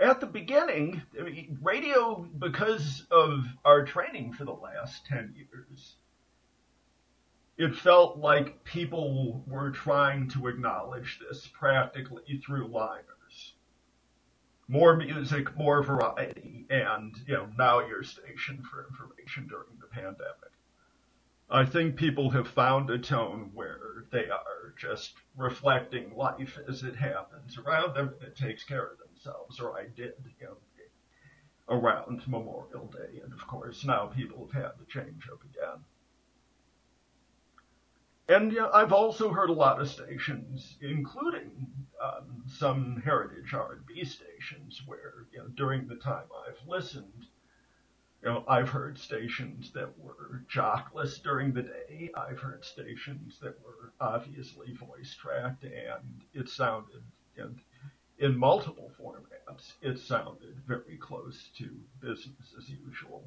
At 0.00 0.20
the 0.20 0.26
beginning, 0.26 1.02
radio, 1.60 2.26
because 2.38 3.04
of 3.10 3.44
our 3.66 3.84
training 3.84 4.32
for 4.32 4.46
the 4.46 4.52
last 4.52 5.04
10 5.04 5.34
years, 5.36 5.96
it 7.58 7.76
felt 7.76 8.16
like 8.16 8.64
people 8.64 9.44
were 9.46 9.70
trying 9.70 10.30
to 10.30 10.46
acknowledge 10.46 11.20
this 11.20 11.46
practically 11.52 12.40
through 12.42 12.68
liner 12.68 13.11
more 14.68 14.96
music, 14.96 15.56
more 15.56 15.82
variety, 15.82 16.66
and 16.70 17.14
you 17.26 17.34
know 17.34 17.48
now 17.58 17.80
your 17.80 18.02
station 18.02 18.62
for 18.62 18.86
information 18.88 19.46
during 19.48 19.78
the 19.80 19.86
pandemic. 19.88 20.52
I 21.50 21.66
think 21.66 21.96
people 21.96 22.30
have 22.30 22.48
found 22.48 22.88
a 22.88 22.98
tone 22.98 23.50
where 23.52 24.06
they 24.10 24.30
are 24.30 24.74
just 24.78 25.14
reflecting 25.36 26.16
life 26.16 26.58
as 26.66 26.82
it 26.82 26.96
happens 26.96 27.58
around 27.58 27.94
them 27.94 28.14
and 28.20 28.28
it 28.28 28.36
takes 28.36 28.64
care 28.64 28.86
of 28.86 28.98
themselves, 28.98 29.60
or 29.60 29.78
I 29.78 29.84
did, 29.94 30.14
you 30.40 30.46
know, 30.46 30.56
around 31.68 32.26
Memorial 32.26 32.86
Day. 32.86 33.20
And 33.22 33.32
of 33.32 33.46
course, 33.46 33.84
now 33.84 34.06
people 34.06 34.48
have 34.52 34.62
had 34.62 34.72
to 34.78 34.86
change 34.86 35.28
up 35.30 35.40
again. 35.42 35.84
And 38.28 38.52
yeah, 38.52 38.68
I've 38.72 38.92
also 38.92 39.30
heard 39.30 39.50
a 39.50 39.54
lot 39.54 39.80
of 39.80 39.90
stations, 39.90 40.76
including 40.80 41.66
um, 42.02 42.44
some 42.48 43.00
heritage 43.04 43.54
R&B 43.54 44.04
stations, 44.04 44.82
where 44.86 45.26
you 45.32 45.38
know 45.38 45.48
during 45.54 45.86
the 45.86 45.96
time 45.96 46.24
I've 46.46 46.68
listened, 46.68 47.26
you 48.22 48.28
know 48.28 48.44
I've 48.48 48.68
heard 48.68 48.98
stations 48.98 49.70
that 49.72 49.98
were 49.98 50.42
jockless 50.52 51.22
during 51.22 51.52
the 51.52 51.62
day. 51.62 52.10
I've 52.16 52.40
heard 52.40 52.64
stations 52.64 53.38
that 53.40 53.56
were 53.64 53.92
obviously 54.00 54.72
voice 54.74 55.14
tracked, 55.14 55.64
and 55.64 56.22
it 56.34 56.48
sounded 56.48 57.02
in 58.18 58.36
multiple 58.36 58.90
formats. 59.00 59.72
It 59.82 59.98
sounded 59.98 60.56
very 60.66 60.96
close 60.96 61.50
to 61.58 61.68
business 62.00 62.54
as 62.56 62.68
usual. 62.68 63.24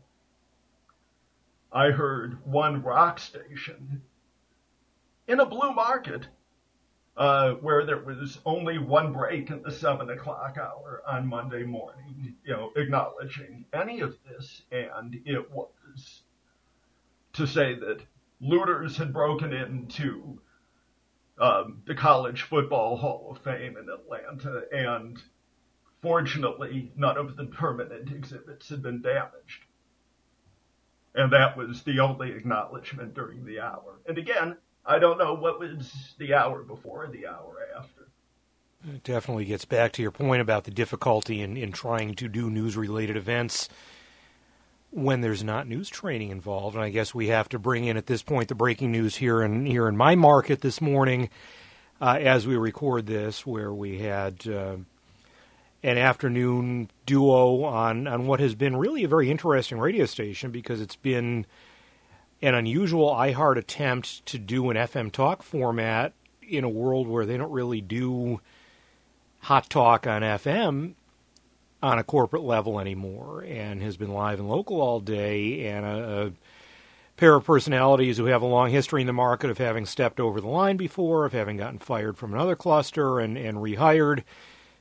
I 1.71 1.91
heard 1.91 2.45
one 2.45 2.81
rock 2.81 3.19
station 3.19 4.01
in 5.27 5.39
a 5.39 5.45
blue 5.45 5.73
market 5.73 6.27
uh, 7.17 7.51
where 7.53 7.85
there 7.85 7.99
was 7.99 8.39
only 8.45 8.77
one 8.77 9.13
break 9.13 9.49
in 9.49 9.61
the 9.61 9.71
seven 9.71 10.09
o'clock 10.09 10.57
hour 10.57 11.01
on 11.07 11.27
Monday 11.27 11.63
morning, 11.63 12.35
you 12.43 12.53
know, 12.53 12.71
acknowledging 12.75 13.65
any 13.73 14.01
of 14.01 14.17
this, 14.27 14.63
and 14.71 15.21
it 15.25 15.49
was 15.51 16.21
to 17.33 17.47
say 17.47 17.73
that 17.75 18.01
looters 18.41 18.97
had 18.97 19.13
broken 19.13 19.53
into 19.53 20.39
um, 21.39 21.81
the 21.85 21.95
College 21.95 22.43
Football 22.43 22.97
Hall 22.97 23.27
of 23.31 23.43
Fame 23.43 23.77
in 23.77 23.89
Atlanta, 23.89 24.63
and 24.71 25.21
fortunately, 26.01 26.91
none 26.95 27.17
of 27.17 27.35
the 27.35 27.45
permanent 27.45 28.11
exhibits 28.11 28.69
had 28.69 28.81
been 28.81 29.01
damaged. 29.01 29.63
And 31.13 31.31
that 31.31 31.55
was 31.55 31.81
the 31.83 31.99
only 31.99 32.31
acknowledgement 32.31 33.13
during 33.13 33.45
the 33.45 33.61
hour. 33.61 33.99
And 34.05 34.17
again, 34.17 34.57
I 34.85 34.99
don't 34.99 35.17
know 35.17 35.33
what 35.33 35.59
was 35.59 36.13
the 36.17 36.33
hour 36.33 36.61
before 36.63 37.07
the 37.07 37.27
hour 37.27 37.55
after. 37.77 38.07
It 38.87 39.03
definitely 39.03 39.45
gets 39.45 39.65
back 39.65 39.93
to 39.93 40.01
your 40.01 40.11
point 40.11 40.41
about 40.41 40.65
the 40.65 40.71
difficulty 40.71 41.41
in, 41.41 41.57
in 41.57 41.71
trying 41.71 42.13
to 42.15 42.27
do 42.27 42.51
news 42.51 42.77
related 42.77 43.17
events 43.17 43.67
when 44.91 45.21
there's 45.21 45.43
not 45.43 45.67
news 45.67 45.89
training 45.89 46.29
involved. 46.29 46.75
And 46.75 46.83
I 46.83 46.89
guess 46.89 47.15
we 47.15 47.27
have 47.27 47.49
to 47.49 47.59
bring 47.59 47.85
in 47.85 47.97
at 47.97 48.05
this 48.05 48.21
point 48.21 48.47
the 48.47 48.55
breaking 48.55 48.91
news 48.91 49.15
here 49.15 49.41
in 49.41 49.65
here 49.65 49.87
in 49.87 49.97
my 49.97 50.13
market 50.15 50.61
this 50.61 50.79
morning 50.79 51.29
uh, 51.99 52.19
as 52.21 52.45
we 52.45 52.55
record 52.55 53.07
this, 53.07 53.45
where 53.45 53.73
we 53.73 53.99
had 53.99 54.47
uh, 54.47 54.77
an 55.81 55.97
afternoon 55.97 56.89
duo 57.05 57.63
on 57.63 58.07
on 58.07 58.27
what 58.27 58.39
has 58.39 58.53
been 58.53 58.75
really 58.75 59.03
a 59.03 59.07
very 59.07 59.31
interesting 59.31 59.79
radio 59.79 60.05
station 60.05 60.51
because 60.51 60.79
it's 60.79 60.95
been 60.95 61.45
an 62.45 62.53
unusual 62.53 63.09
iHeart 63.09 63.57
attempt 63.57 64.23
to 64.27 64.37
do 64.37 64.69
an 64.69 64.77
FM 64.77 65.11
talk 65.11 65.41
format 65.41 66.13
in 66.47 66.63
a 66.63 66.69
world 66.69 67.07
where 67.07 67.25
they 67.25 67.37
don't 67.37 67.51
really 67.51 67.81
do 67.81 68.39
hot 69.39 69.67
talk 69.67 70.05
on 70.05 70.21
FM 70.21 70.93
on 71.81 71.97
a 71.97 72.03
corporate 72.03 72.43
level 72.43 72.79
anymore 72.79 73.43
and 73.47 73.81
has 73.81 73.97
been 73.97 74.13
live 74.13 74.37
and 74.39 74.47
local 74.47 74.79
all 74.79 74.99
day 74.99 75.65
and 75.65 75.87
a, 75.87 76.27
a 76.27 76.31
pair 77.17 77.33
of 77.33 77.43
personalities 77.43 78.17
who 78.17 78.25
have 78.25 78.43
a 78.43 78.47
long 78.47 78.69
history 78.69 79.01
in 79.01 79.07
the 79.07 79.13
market 79.13 79.49
of 79.49 79.57
having 79.57 79.87
stepped 79.87 80.19
over 80.19 80.39
the 80.39 80.47
line 80.47 80.77
before, 80.77 81.25
of 81.25 81.33
having 81.33 81.57
gotten 81.57 81.79
fired 81.79 82.15
from 82.15 82.31
another 82.31 82.55
cluster 82.55 83.19
and, 83.19 83.39
and 83.39 83.57
rehired 83.57 84.23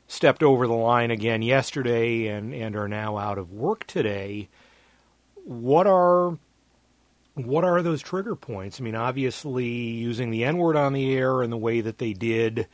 stepped 0.07 0.43
over 0.43 0.67
the 0.67 0.75
line 0.75 1.11
again 1.11 1.41
yesterday 1.41 2.27
and, 2.27 2.53
and 2.53 2.77
are 2.77 2.89
now 2.89 3.17
out 3.17 3.39
of 3.39 3.51
work 3.51 3.87
today. 3.87 4.51
What 5.47 5.87
are 5.87 6.37
what 7.35 7.65
are 7.65 7.83
those 7.83 8.01
trigger 8.01 8.37
points? 8.37 8.81
I 8.81 8.85
mean, 8.85 8.95
obviously, 8.95 9.67
using 9.67 10.31
the 10.31 10.45
N 10.45 10.57
word 10.57 10.77
on 10.77 10.93
the 10.93 11.15
air 11.15 11.43
in 11.43 11.51
the 11.51 11.57
way 11.57 11.81
that 11.81 11.99
they 11.99 12.13
did 12.13 12.69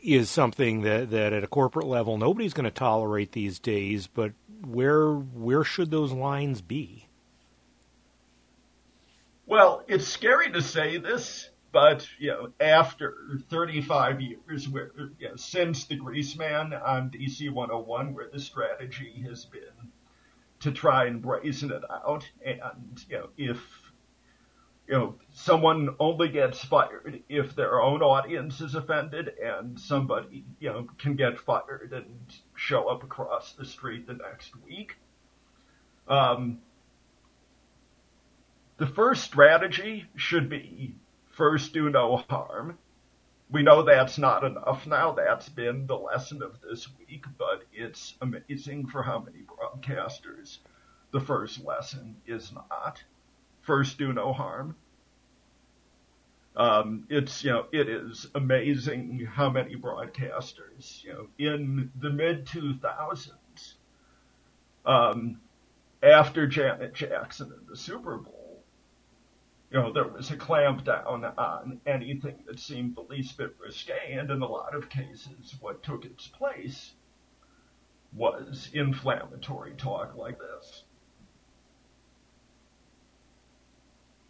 is 0.00 0.28
something 0.28 0.82
that, 0.82 1.10
that 1.10 1.32
at 1.32 1.44
a 1.44 1.46
corporate 1.46 1.86
level 1.86 2.18
nobody's 2.18 2.52
going 2.52 2.64
to 2.64 2.70
tolerate 2.70 3.32
these 3.32 3.58
days. 3.58 4.06
But 4.06 4.32
where 4.64 5.12
where 5.12 5.64
should 5.64 5.90
those 5.90 6.12
lines 6.12 6.60
be? 6.60 7.08
Well, 9.46 9.84
it's 9.88 10.06
scary 10.06 10.50
to 10.52 10.62
say 10.62 10.98
this, 10.98 11.50
but 11.72 12.06
you 12.18 12.28
know, 12.28 12.48
after 12.60 13.16
35 13.50 14.20
years, 14.20 14.68
where 14.68 14.92
you 15.18 15.28
know, 15.28 15.36
since 15.36 15.84
the 15.84 15.98
Greaseman 15.98 16.80
on 16.86 17.10
DC 17.10 17.50
101, 17.50 18.14
where 18.14 18.28
the 18.30 18.40
strategy 18.40 19.24
has 19.28 19.44
been 19.46 19.91
to 20.62 20.72
try 20.72 21.06
and 21.06 21.20
brazen 21.20 21.72
it 21.72 21.82
out. 21.90 22.28
And, 22.44 22.60
you 23.08 23.18
know, 23.18 23.28
if, 23.36 23.58
you 24.86 24.94
know, 24.94 25.14
someone 25.32 25.96
only 25.98 26.28
gets 26.28 26.64
fired 26.64 27.22
if 27.28 27.54
their 27.54 27.80
own 27.80 28.02
audience 28.02 28.60
is 28.60 28.74
offended 28.74 29.32
and 29.42 29.78
somebody, 29.78 30.44
you 30.60 30.70
know, 30.70 30.86
can 30.98 31.16
get 31.16 31.40
fired 31.40 31.92
and 31.92 32.16
show 32.54 32.88
up 32.88 33.02
across 33.02 33.52
the 33.52 33.64
street 33.64 34.06
the 34.06 34.14
next 34.14 34.52
week. 34.64 34.96
Um, 36.08 36.58
the 38.78 38.86
first 38.86 39.24
strategy 39.24 40.06
should 40.16 40.48
be 40.48 40.96
first 41.30 41.72
do 41.72 41.88
no 41.88 42.16
harm 42.28 42.78
we 43.52 43.62
know 43.62 43.82
that's 43.82 44.18
not 44.18 44.44
enough 44.44 44.86
now. 44.86 45.12
That's 45.12 45.48
been 45.48 45.86
the 45.86 45.96
lesson 45.96 46.42
of 46.42 46.60
this 46.60 46.88
week, 46.98 47.24
but 47.38 47.64
it's 47.72 48.14
amazing 48.22 48.86
for 48.88 49.02
how 49.02 49.18
many 49.20 49.40
broadcasters 49.42 50.58
the 51.12 51.20
first 51.20 51.62
lesson 51.64 52.16
is 52.26 52.52
not. 52.52 53.02
First, 53.60 53.98
do 53.98 54.12
no 54.12 54.32
harm. 54.32 54.74
Um, 56.56 57.06
it's, 57.08 57.44
you 57.44 57.50
know, 57.50 57.66
it 57.72 57.88
is 57.88 58.26
amazing 58.34 59.26
how 59.30 59.50
many 59.50 59.76
broadcasters, 59.76 61.02
you 61.04 61.12
know, 61.12 61.26
in 61.38 61.90
the 62.00 62.10
mid 62.10 62.46
2000s, 62.46 63.74
um, 64.84 65.40
after 66.02 66.46
Janet 66.46 66.94
Jackson 66.94 67.52
and 67.52 67.66
the 67.68 67.76
Super 67.76 68.16
Bowl, 68.18 68.41
you 69.72 69.78
know, 69.78 69.90
there 69.90 70.06
was 70.06 70.30
a 70.30 70.36
clampdown 70.36 71.32
on 71.38 71.80
anything 71.86 72.36
that 72.46 72.60
seemed 72.60 72.94
the 72.94 73.00
least 73.00 73.38
bit 73.38 73.56
risque, 73.58 74.12
and 74.12 74.30
in 74.30 74.42
a 74.42 74.46
lot 74.46 74.74
of 74.74 74.90
cases, 74.90 75.54
what 75.60 75.82
took 75.82 76.04
its 76.04 76.26
place 76.26 76.92
was 78.12 78.68
inflammatory 78.74 79.72
talk 79.72 80.14
like 80.14 80.38
this. 80.38 80.84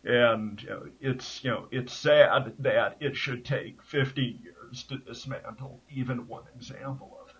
And 0.04 0.62
you 0.62 0.70
know, 0.70 0.86
it's 1.00 1.42
you 1.42 1.50
know 1.50 1.66
it's 1.72 1.92
sad 1.92 2.54
that 2.60 2.96
it 3.00 3.16
should 3.16 3.44
take 3.44 3.82
50 3.82 4.38
years 4.44 4.84
to 4.84 4.98
dismantle 4.98 5.80
even 5.90 6.28
one 6.28 6.44
example 6.56 7.18
of 7.20 7.32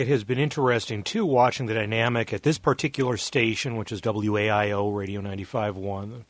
it 0.00 0.08
has 0.08 0.24
been 0.24 0.38
interesting 0.38 1.02
too 1.02 1.26
watching 1.26 1.66
the 1.66 1.74
dynamic 1.74 2.32
at 2.32 2.42
this 2.42 2.58
particular 2.58 3.16
station, 3.16 3.76
which 3.76 3.92
is 3.92 4.00
WAIO 4.00 4.94
Radio 4.94 5.20
95.1. 5.20 6.24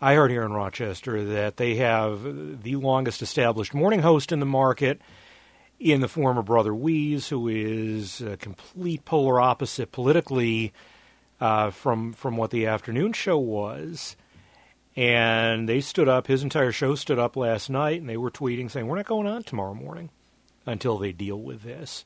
I 0.00 0.14
heard 0.14 0.30
here 0.30 0.42
in 0.42 0.52
Rochester 0.52 1.24
that 1.24 1.56
they 1.56 1.76
have 1.76 2.62
the 2.62 2.76
longest 2.76 3.22
established 3.22 3.74
morning 3.74 4.00
host 4.00 4.32
in 4.32 4.40
the 4.40 4.46
market 4.46 5.00
in 5.80 6.00
the 6.00 6.08
former 6.08 6.42
Brother 6.42 6.74
Wease, 6.74 7.28
who 7.28 7.48
is 7.48 8.20
a 8.20 8.36
complete 8.36 9.04
polar 9.04 9.40
opposite 9.40 9.92
politically 9.92 10.72
uh, 11.40 11.70
from 11.70 12.12
from 12.12 12.36
what 12.36 12.50
the 12.50 12.66
afternoon 12.66 13.12
show 13.12 13.38
was. 13.38 14.16
And 14.96 15.68
they 15.68 15.80
stood 15.80 16.08
up, 16.08 16.26
his 16.26 16.42
entire 16.42 16.72
show 16.72 16.96
stood 16.96 17.20
up 17.20 17.36
last 17.36 17.70
night, 17.70 18.00
and 18.00 18.08
they 18.08 18.16
were 18.16 18.32
tweeting 18.32 18.70
saying, 18.70 18.86
We're 18.86 18.96
not 18.96 19.06
going 19.06 19.28
on 19.28 19.44
tomorrow 19.44 19.74
morning 19.74 20.10
until 20.66 20.98
they 20.98 21.12
deal 21.12 21.40
with 21.40 21.62
this. 21.62 22.04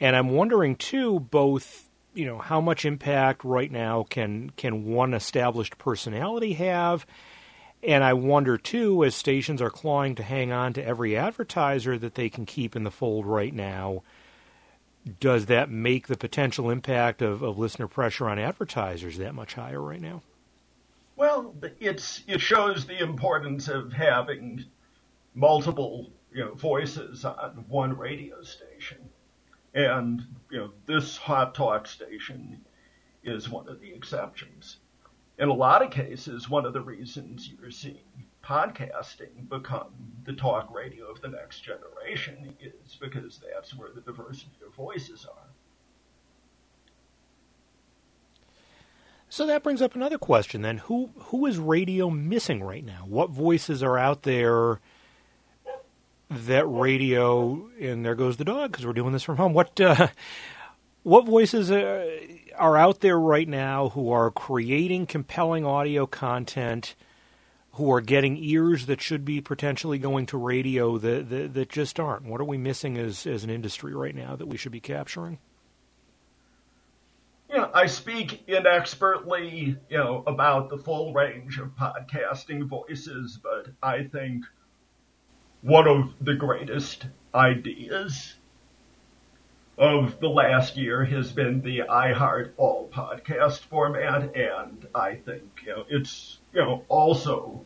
And 0.00 0.16
I'm 0.16 0.30
wondering 0.30 0.76
too, 0.76 1.20
both 1.20 1.88
you 2.14 2.26
know 2.26 2.38
how 2.38 2.60
much 2.60 2.84
impact 2.84 3.44
right 3.44 3.70
now 3.70 4.04
can 4.08 4.50
can 4.50 4.84
one 4.84 5.14
established 5.14 5.78
personality 5.78 6.54
have, 6.54 7.06
and 7.82 8.02
I 8.02 8.14
wonder 8.14 8.58
too, 8.58 9.04
as 9.04 9.14
stations 9.14 9.62
are 9.62 9.70
clawing 9.70 10.14
to 10.16 10.22
hang 10.22 10.52
on 10.52 10.72
to 10.74 10.84
every 10.84 11.16
advertiser 11.16 11.98
that 11.98 12.14
they 12.14 12.28
can 12.28 12.46
keep 12.46 12.74
in 12.74 12.84
the 12.84 12.90
fold 12.90 13.26
right 13.26 13.54
now, 13.54 14.02
does 15.20 15.46
that 15.46 15.70
make 15.70 16.06
the 16.06 16.16
potential 16.16 16.70
impact 16.70 17.22
of, 17.22 17.42
of 17.42 17.58
listener 17.58 17.86
pressure 17.86 18.28
on 18.28 18.38
advertisers 18.38 19.18
that 19.18 19.34
much 19.34 19.54
higher 19.54 19.80
right 19.80 20.00
now? 20.00 20.22
Well, 21.16 21.54
it's 21.80 22.22
it 22.26 22.40
shows 22.40 22.86
the 22.86 22.98
importance 22.98 23.68
of 23.68 23.92
having 23.92 24.64
multiple 25.34 26.10
you 26.32 26.44
know 26.44 26.54
voices 26.54 27.24
on 27.24 27.64
one 27.68 27.96
radio 27.96 28.42
station. 28.42 29.09
And, 29.74 30.22
you 30.50 30.58
know, 30.58 30.70
this 30.86 31.16
hot 31.16 31.54
talk 31.54 31.86
station 31.86 32.60
is 33.22 33.48
one 33.48 33.68
of 33.68 33.80
the 33.80 33.92
exceptions. 33.92 34.78
In 35.38 35.48
a 35.48 35.54
lot 35.54 35.82
of 35.82 35.90
cases, 35.90 36.48
one 36.50 36.66
of 36.66 36.72
the 36.72 36.80
reasons 36.80 37.48
you're 37.48 37.70
seeing 37.70 37.98
podcasting 38.44 39.48
become 39.48 39.92
the 40.24 40.32
talk 40.32 40.74
radio 40.74 41.06
of 41.06 41.20
the 41.20 41.28
next 41.28 41.60
generation 41.60 42.54
is 42.60 42.96
because 43.00 43.38
that's 43.38 43.76
where 43.76 43.90
the 43.90 44.00
diversity 44.00 44.50
of 44.66 44.74
voices 44.74 45.26
are. 45.26 45.48
So 49.28 49.46
that 49.46 49.62
brings 49.62 49.80
up 49.80 49.94
another 49.94 50.18
question 50.18 50.62
then. 50.62 50.78
Who 50.78 51.10
who 51.16 51.46
is 51.46 51.58
radio 51.58 52.10
missing 52.10 52.64
right 52.64 52.84
now? 52.84 53.04
What 53.06 53.30
voices 53.30 53.80
are 53.80 53.96
out 53.96 54.24
there 54.24 54.80
that 56.30 56.64
radio, 56.66 57.68
and 57.80 58.04
there 58.04 58.14
goes 58.14 58.36
the 58.36 58.44
dog 58.44 58.72
because 58.72 58.86
we're 58.86 58.92
doing 58.92 59.12
this 59.12 59.22
from 59.22 59.36
home. 59.36 59.52
What 59.52 59.80
uh, 59.80 60.08
what 61.02 61.26
voices 61.26 61.70
uh, 61.70 62.06
are 62.56 62.76
out 62.76 63.00
there 63.00 63.18
right 63.18 63.48
now 63.48 63.90
who 63.90 64.10
are 64.10 64.30
creating 64.30 65.06
compelling 65.06 65.64
audio 65.66 66.06
content, 66.06 66.94
who 67.72 67.90
are 67.92 68.00
getting 68.00 68.36
ears 68.36 68.86
that 68.86 69.00
should 69.00 69.24
be 69.24 69.40
potentially 69.40 69.98
going 69.98 70.26
to 70.26 70.38
radio 70.38 70.98
that, 70.98 71.28
that, 71.30 71.54
that 71.54 71.68
just 71.68 71.98
aren't? 71.98 72.24
What 72.24 72.40
are 72.40 72.44
we 72.44 72.58
missing 72.58 72.96
as 72.96 73.26
as 73.26 73.42
an 73.42 73.50
industry 73.50 73.94
right 73.94 74.14
now 74.14 74.36
that 74.36 74.46
we 74.46 74.56
should 74.56 74.72
be 74.72 74.80
capturing? 74.80 75.38
Know, 77.52 77.68
I 77.74 77.86
speak 77.86 78.44
inexpertly, 78.46 79.76
you 79.88 79.98
know, 79.98 80.22
about 80.24 80.70
the 80.70 80.78
full 80.78 81.12
range 81.12 81.58
of 81.58 81.74
podcasting 81.74 82.68
voices, 82.68 83.40
but 83.42 83.72
I 83.82 84.04
think 84.04 84.44
one 85.62 85.86
of 85.86 86.14
the 86.20 86.34
greatest 86.34 87.06
ideas 87.34 88.34
of 89.76 90.20
the 90.20 90.28
last 90.28 90.76
year 90.76 91.04
has 91.04 91.32
been 91.32 91.62
the 91.62 91.80
iHeart 91.88 92.52
All 92.56 92.88
podcast 92.88 93.60
format, 93.60 94.34
and 94.36 94.86
I 94.94 95.14
think 95.14 95.62
you 95.64 95.72
know 95.72 95.84
it's 95.88 96.38
you 96.52 96.60
know 96.60 96.84
also 96.88 97.64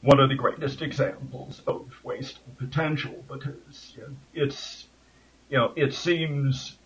one 0.00 0.20
of 0.20 0.28
the 0.28 0.34
greatest 0.34 0.82
examples 0.82 1.62
of 1.66 1.88
wasted 2.02 2.56
potential 2.58 3.24
because 3.28 3.94
you 3.96 4.02
know, 4.02 4.16
it's 4.34 4.86
you 5.48 5.58
know 5.58 5.72
it 5.76 5.94
seems 5.94 6.78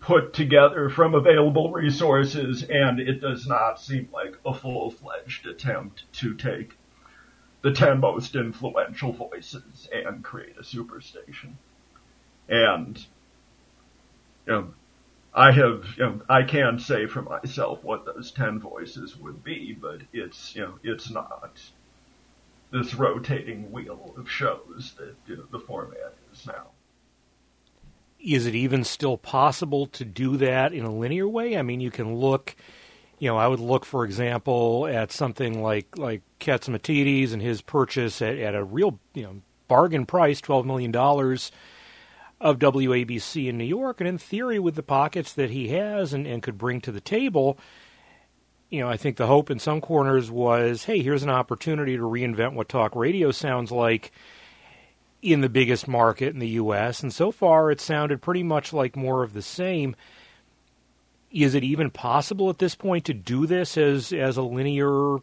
put 0.00 0.34
together 0.34 0.90
from 0.90 1.14
available 1.14 1.72
resources, 1.72 2.62
and 2.62 3.00
it 3.00 3.20
does 3.22 3.46
not 3.46 3.80
seem 3.80 4.06
like 4.12 4.36
a 4.44 4.52
full-fledged 4.52 5.46
attempt 5.46 6.04
to 6.12 6.34
take 6.34 6.76
the 7.64 7.72
10 7.72 7.98
most 7.98 8.36
influential 8.36 9.10
voices 9.10 9.88
and 9.90 10.22
create 10.22 10.54
a 10.58 10.62
superstation. 10.62 11.54
And, 12.46 12.98
you 14.46 14.52
know, 14.52 14.74
I 15.32 15.50
have, 15.50 15.86
you 15.96 16.04
know, 16.04 16.20
I 16.28 16.42
can't 16.42 16.78
say 16.78 17.06
for 17.06 17.22
myself 17.22 17.82
what 17.82 18.04
those 18.04 18.32
10 18.32 18.60
voices 18.60 19.16
would 19.16 19.42
be, 19.42 19.72
but 19.72 20.02
it's, 20.12 20.54
you 20.54 20.60
know, 20.60 20.74
it's 20.82 21.10
not 21.10 21.58
this 22.70 22.94
rotating 22.94 23.72
wheel 23.72 24.12
of 24.18 24.30
shows 24.30 24.92
that 24.98 25.14
you 25.26 25.38
know, 25.38 25.44
the 25.50 25.58
format 25.58 26.12
is 26.34 26.46
now. 26.46 26.66
Is 28.20 28.44
it 28.44 28.54
even 28.54 28.84
still 28.84 29.16
possible 29.16 29.86
to 29.86 30.04
do 30.04 30.36
that 30.36 30.74
in 30.74 30.84
a 30.84 30.94
linear 30.94 31.26
way? 31.26 31.56
I 31.56 31.62
mean, 31.62 31.80
you 31.80 31.90
can 31.90 32.14
look 32.14 32.54
you 33.24 33.30
know, 33.30 33.38
I 33.38 33.48
would 33.48 33.58
look, 33.58 33.86
for 33.86 34.04
example, 34.04 34.86
at 34.86 35.10
something 35.10 35.62
like 35.62 35.96
like 35.96 36.20
Catsimatidis 36.40 37.32
and 37.32 37.40
his 37.40 37.62
purchase 37.62 38.20
at, 38.20 38.36
at 38.36 38.54
a 38.54 38.62
real 38.62 39.00
you 39.14 39.22
know 39.22 39.40
bargain 39.66 40.04
price, 40.04 40.42
twelve 40.42 40.66
million 40.66 40.90
dollars 40.90 41.50
of 42.38 42.58
WABC 42.58 43.48
in 43.48 43.56
New 43.56 43.64
York, 43.64 44.02
and 44.02 44.08
in 44.08 44.18
theory, 44.18 44.58
with 44.58 44.74
the 44.74 44.82
pockets 44.82 45.32
that 45.32 45.48
he 45.48 45.68
has 45.68 46.12
and, 46.12 46.26
and 46.26 46.42
could 46.42 46.58
bring 46.58 46.82
to 46.82 46.92
the 46.92 47.00
table, 47.00 47.58
you 48.68 48.80
know, 48.80 48.90
I 48.90 48.98
think 48.98 49.16
the 49.16 49.26
hope 49.26 49.50
in 49.50 49.58
some 49.58 49.80
corners 49.80 50.30
was, 50.30 50.84
hey, 50.84 51.00
here's 51.00 51.22
an 51.22 51.30
opportunity 51.30 51.96
to 51.96 52.02
reinvent 52.02 52.52
what 52.52 52.68
talk 52.68 52.94
radio 52.94 53.30
sounds 53.30 53.72
like. 53.72 54.12
in 55.22 55.40
the 55.40 55.48
biggest 55.48 55.88
market 55.88 56.34
in 56.34 56.40
the 56.40 56.48
U.S., 56.60 57.02
and 57.02 57.10
so 57.10 57.30
far 57.32 57.70
it 57.70 57.80
sounded 57.80 58.20
pretty 58.20 58.42
much 58.42 58.74
like 58.74 58.96
more 58.96 59.22
of 59.22 59.32
the 59.32 59.40
same. 59.40 59.96
Is 61.34 61.54
it 61.54 61.64
even 61.64 61.90
possible 61.90 62.48
at 62.48 62.58
this 62.58 62.76
point 62.76 63.06
to 63.06 63.14
do 63.14 63.46
this 63.46 63.76
as 63.76 64.12
as 64.12 64.36
a 64.36 64.42
linear 64.42 65.18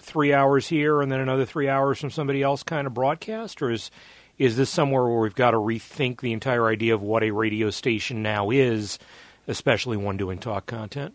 three 0.00 0.34
hours 0.34 0.66
here 0.66 1.00
and 1.00 1.10
then 1.10 1.20
another 1.20 1.46
three 1.46 1.68
hours 1.68 2.00
from 2.00 2.10
somebody 2.10 2.42
else 2.42 2.64
kind 2.64 2.86
of 2.86 2.94
broadcast, 2.94 3.62
or 3.62 3.70
is 3.70 3.90
is 4.38 4.56
this 4.56 4.70
somewhere 4.70 5.04
where 5.04 5.20
we've 5.20 5.34
got 5.34 5.52
to 5.52 5.58
rethink 5.58 6.20
the 6.20 6.32
entire 6.32 6.66
idea 6.66 6.94
of 6.94 7.02
what 7.02 7.22
a 7.22 7.30
radio 7.30 7.70
station 7.70 8.22
now 8.22 8.50
is, 8.50 8.98
especially 9.46 9.96
one 9.96 10.16
doing 10.16 10.38
talk 10.38 10.66
content? 10.66 11.14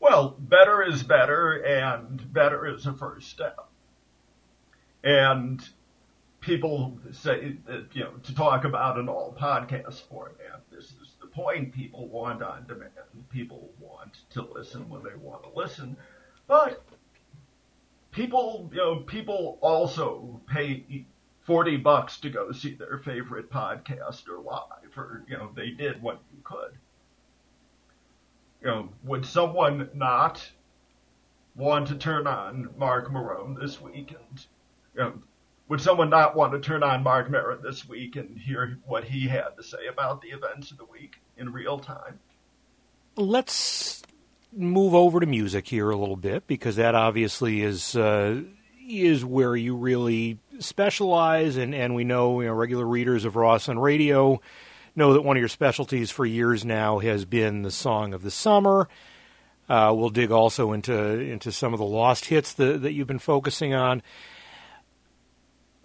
Well, 0.00 0.34
better 0.36 0.82
is 0.82 1.04
better, 1.04 1.62
and 1.64 2.32
better 2.32 2.66
is 2.66 2.86
a 2.86 2.92
first 2.92 3.28
step. 3.28 3.68
And 5.04 5.62
people 6.40 6.98
say 7.12 7.56
that, 7.66 7.86
you 7.92 8.02
know, 8.02 8.10
to 8.24 8.34
talk 8.34 8.64
about 8.64 8.98
an 8.98 9.08
all 9.08 9.36
podcast 9.38 10.02
format, 10.08 10.62
this 10.72 10.92
point. 11.32 11.72
People 11.72 12.08
want 12.08 12.42
on 12.42 12.66
demand. 12.66 12.90
People 13.30 13.70
want 13.80 14.18
to 14.30 14.42
listen 14.42 14.88
when 14.88 15.02
they 15.02 15.14
want 15.16 15.42
to 15.42 15.50
listen. 15.54 15.96
But 16.46 16.82
people, 18.10 18.70
you 18.72 18.78
know, 18.78 18.96
people 18.96 19.58
also 19.60 20.40
pay 20.46 21.06
40 21.42 21.78
bucks 21.78 22.18
to 22.20 22.30
go 22.30 22.52
see 22.52 22.74
their 22.74 22.98
favorite 22.98 23.50
podcast 23.50 24.28
or 24.28 24.40
live, 24.40 24.96
or, 24.96 25.24
you 25.28 25.36
know, 25.36 25.50
they 25.54 25.70
did 25.70 26.00
what 26.00 26.20
you 26.32 26.40
could. 26.44 26.76
You 28.60 28.66
know, 28.68 28.88
would 29.02 29.26
someone 29.26 29.88
not 29.94 30.48
want 31.56 31.88
to 31.88 31.96
turn 31.96 32.26
on 32.26 32.68
Marc 32.78 33.10
Maron 33.10 33.56
this 33.60 33.80
week 33.80 34.12
and, 34.12 34.46
you 34.94 35.00
know, 35.00 35.12
would 35.72 35.80
someone 35.80 36.10
not 36.10 36.36
want 36.36 36.52
to 36.52 36.60
turn 36.60 36.82
on 36.82 37.02
Marc 37.02 37.30
Maron 37.30 37.62
this 37.62 37.88
week 37.88 38.16
and 38.16 38.36
hear 38.36 38.76
what 38.84 39.04
he 39.04 39.26
had 39.26 39.56
to 39.56 39.62
say 39.62 39.86
about 39.90 40.20
the 40.20 40.28
events 40.28 40.70
of 40.70 40.76
the 40.76 40.84
week 40.84 41.14
in 41.38 41.50
real 41.50 41.78
time? 41.78 42.18
Let's 43.16 44.02
move 44.52 44.94
over 44.94 45.18
to 45.18 45.24
music 45.24 45.66
here 45.66 45.88
a 45.88 45.96
little 45.96 46.16
bit 46.16 46.46
because 46.46 46.76
that 46.76 46.94
obviously 46.94 47.62
is 47.62 47.96
uh, 47.96 48.42
is 48.86 49.24
where 49.24 49.56
you 49.56 49.74
really 49.74 50.38
specialize, 50.58 51.56
and, 51.56 51.74
and 51.74 51.94
we 51.94 52.04
know, 52.04 52.42
you 52.42 52.48
know 52.48 52.52
regular 52.52 52.84
readers 52.84 53.24
of 53.24 53.34
Ross 53.34 53.66
on 53.70 53.78
Radio 53.78 54.42
know 54.94 55.14
that 55.14 55.22
one 55.22 55.38
of 55.38 55.40
your 55.40 55.48
specialties 55.48 56.10
for 56.10 56.26
years 56.26 56.66
now 56.66 56.98
has 56.98 57.24
been 57.24 57.62
the 57.62 57.70
song 57.70 58.12
of 58.12 58.20
the 58.20 58.30
summer. 58.30 58.90
Uh, 59.70 59.90
we'll 59.96 60.10
dig 60.10 60.30
also 60.30 60.72
into 60.72 60.92
into 60.92 61.50
some 61.50 61.72
of 61.72 61.78
the 61.78 61.86
lost 61.86 62.26
hits 62.26 62.52
that, 62.52 62.82
that 62.82 62.92
you've 62.92 63.06
been 63.06 63.18
focusing 63.18 63.72
on 63.72 64.02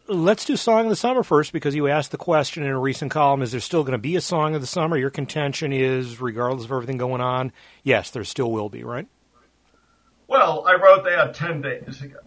let's 0.08 0.46
do 0.46 0.56
Song 0.56 0.86
of 0.86 0.90
the 0.90 0.96
Summer 0.96 1.24
first 1.24 1.54
because 1.54 1.76
you 1.76 1.88
asked 1.88 2.12
the 2.12 2.18
question 2.18 2.64
in 2.64 2.70
a 2.70 2.80
recent 2.80 3.12
column 3.12 3.42
is 3.42 3.52
there 3.52 3.62
still 3.62 3.84
going 3.84 3.94
to 3.94 3.98
be 3.98 4.16
a 4.16 4.22
Song 4.22 4.56
of 4.56 4.62
the 4.62 4.68
Summer? 4.68 4.98
Your 4.98 5.10
contention 5.10 5.74
is, 5.74 6.22
regardless 6.22 6.66
of 6.66 6.72
everything 6.72 6.98
going 6.98 7.22
on, 7.22 7.52
yes, 7.84 8.12
there 8.12 8.24
still 8.24 8.52
will 8.52 8.70
be, 8.70 8.84
right? 8.84 9.08
Well, 10.28 10.66
I 10.68 10.76
wrote 10.76 11.06
that 11.06 11.34
10 11.36 11.62
days 11.62 12.02
ago. 12.02 12.20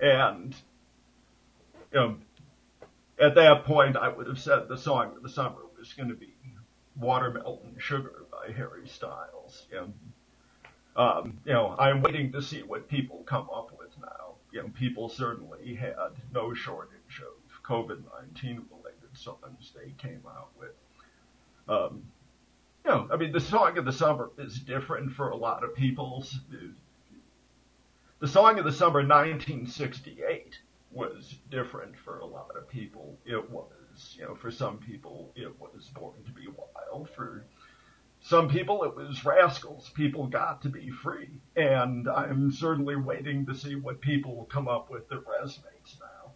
And, 0.00 0.54
you 1.92 2.00
know, 2.00 2.16
at 3.20 3.34
that 3.34 3.64
point, 3.64 3.96
I 3.96 4.08
would 4.08 4.28
have 4.28 4.38
said 4.38 4.68
the 4.68 4.78
Song 4.78 5.16
of 5.16 5.22
the 5.22 5.28
Summer 5.28 5.58
was 5.78 5.92
going 5.92 6.08
to 6.08 6.14
be 6.14 6.34
Watermelon 6.96 7.76
Sugar 7.78 8.24
by 8.30 8.52
Harry 8.52 8.86
Styles. 8.86 9.66
And, 9.76 9.94
um, 10.96 11.38
you 11.44 11.52
know, 11.52 11.74
I'm 11.78 12.02
waiting 12.02 12.32
to 12.32 12.42
see 12.42 12.62
what 12.62 12.88
people 12.88 13.22
come 13.24 13.48
up 13.54 13.70
with 13.77 13.77
you 14.58 14.64
know, 14.64 14.70
people 14.70 15.08
certainly 15.08 15.72
had 15.74 15.94
no 16.34 16.52
shortage 16.52 17.22
of 17.22 17.62
COVID-19 17.62 18.64
related 18.72 19.14
songs 19.14 19.72
they 19.76 19.92
came 19.98 20.22
out 20.26 20.50
with. 20.58 20.72
Um, 21.68 22.02
you 22.84 22.90
know, 22.90 23.08
I 23.12 23.16
mean, 23.16 23.30
the 23.30 23.40
song 23.40 23.78
of 23.78 23.84
the 23.84 23.92
summer 23.92 24.30
is 24.36 24.58
different 24.58 25.12
for 25.12 25.28
a 25.28 25.36
lot 25.36 25.62
of 25.62 25.76
people. 25.76 26.24
The 28.18 28.26
song 28.26 28.58
of 28.58 28.64
the 28.64 28.72
summer 28.72 29.00
1968 29.00 30.58
was 30.90 31.36
different 31.52 31.96
for 31.96 32.18
a 32.18 32.26
lot 32.26 32.56
of 32.56 32.68
people. 32.68 33.16
It 33.24 33.48
was, 33.48 34.16
you 34.18 34.24
know, 34.24 34.34
for 34.34 34.50
some 34.50 34.78
people, 34.78 35.30
it 35.36 35.54
was 35.60 35.88
Born 35.94 36.16
to 36.26 36.32
Be 36.32 36.48
Wild. 36.48 37.10
For 37.10 37.44
some 38.22 38.48
people 38.48 38.84
it 38.84 38.94
was 38.94 39.24
rascals. 39.24 39.90
People 39.94 40.26
got 40.26 40.62
to 40.62 40.68
be 40.68 40.90
free. 40.90 41.30
And 41.56 42.08
I'm 42.08 42.52
certainly 42.52 42.96
waiting 42.96 43.46
to 43.46 43.54
see 43.54 43.76
what 43.76 44.00
people 44.00 44.36
will 44.36 44.44
come 44.44 44.68
up 44.68 44.90
with 44.90 45.08
that 45.08 45.24
resonates 45.26 45.98
now. 46.00 46.32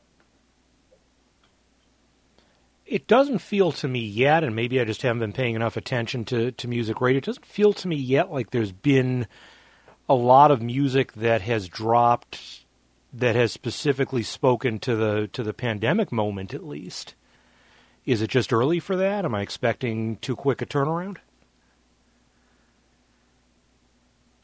It 2.87 3.07
doesn't 3.07 3.39
feel 3.39 3.73
to 3.73 3.89
me 3.89 4.01
yet, 4.01 4.45
and 4.45 4.55
maybe 4.55 4.81
I 4.81 4.85
just 4.85 5.03
haven't 5.03 5.21
been 5.21 5.33
paying 5.33 5.55
enough 5.55 5.77
attention 5.77 6.25
to, 6.27 6.53
to 6.53 6.69
music 6.69 7.01
radio. 7.01 7.19
It 7.19 7.25
doesn't 7.25 7.47
feel 7.47 7.73
to 7.75 7.89
me 7.89 7.97
yet 7.97 8.31
like 8.31 8.51
there's 8.51 8.73
been 8.73 9.27
a 10.09 10.15
lot 10.15 10.51
of 10.51 10.61
music 10.61 11.13
that 11.13 11.43
has 11.43 11.69
dropped 11.69 12.65
that 13.15 13.37
has 13.37 13.53
specifically 13.53 14.23
spoken 14.23 14.79
to 14.79 14.97
the 14.97 15.29
to 15.33 15.43
the 15.43 15.53
pandemic 15.53 16.11
moment 16.11 16.55
at 16.55 16.67
least. 16.67 17.15
Is 18.05 18.21
it 18.23 18.31
just 18.31 18.53
early 18.53 18.81
for 18.81 18.97
that? 18.97 19.25
Am 19.25 19.35
I 19.35 19.43
expecting 19.43 20.17
too 20.17 20.35
quick 20.35 20.61
a 20.61 20.67
turnaround? 20.67 21.19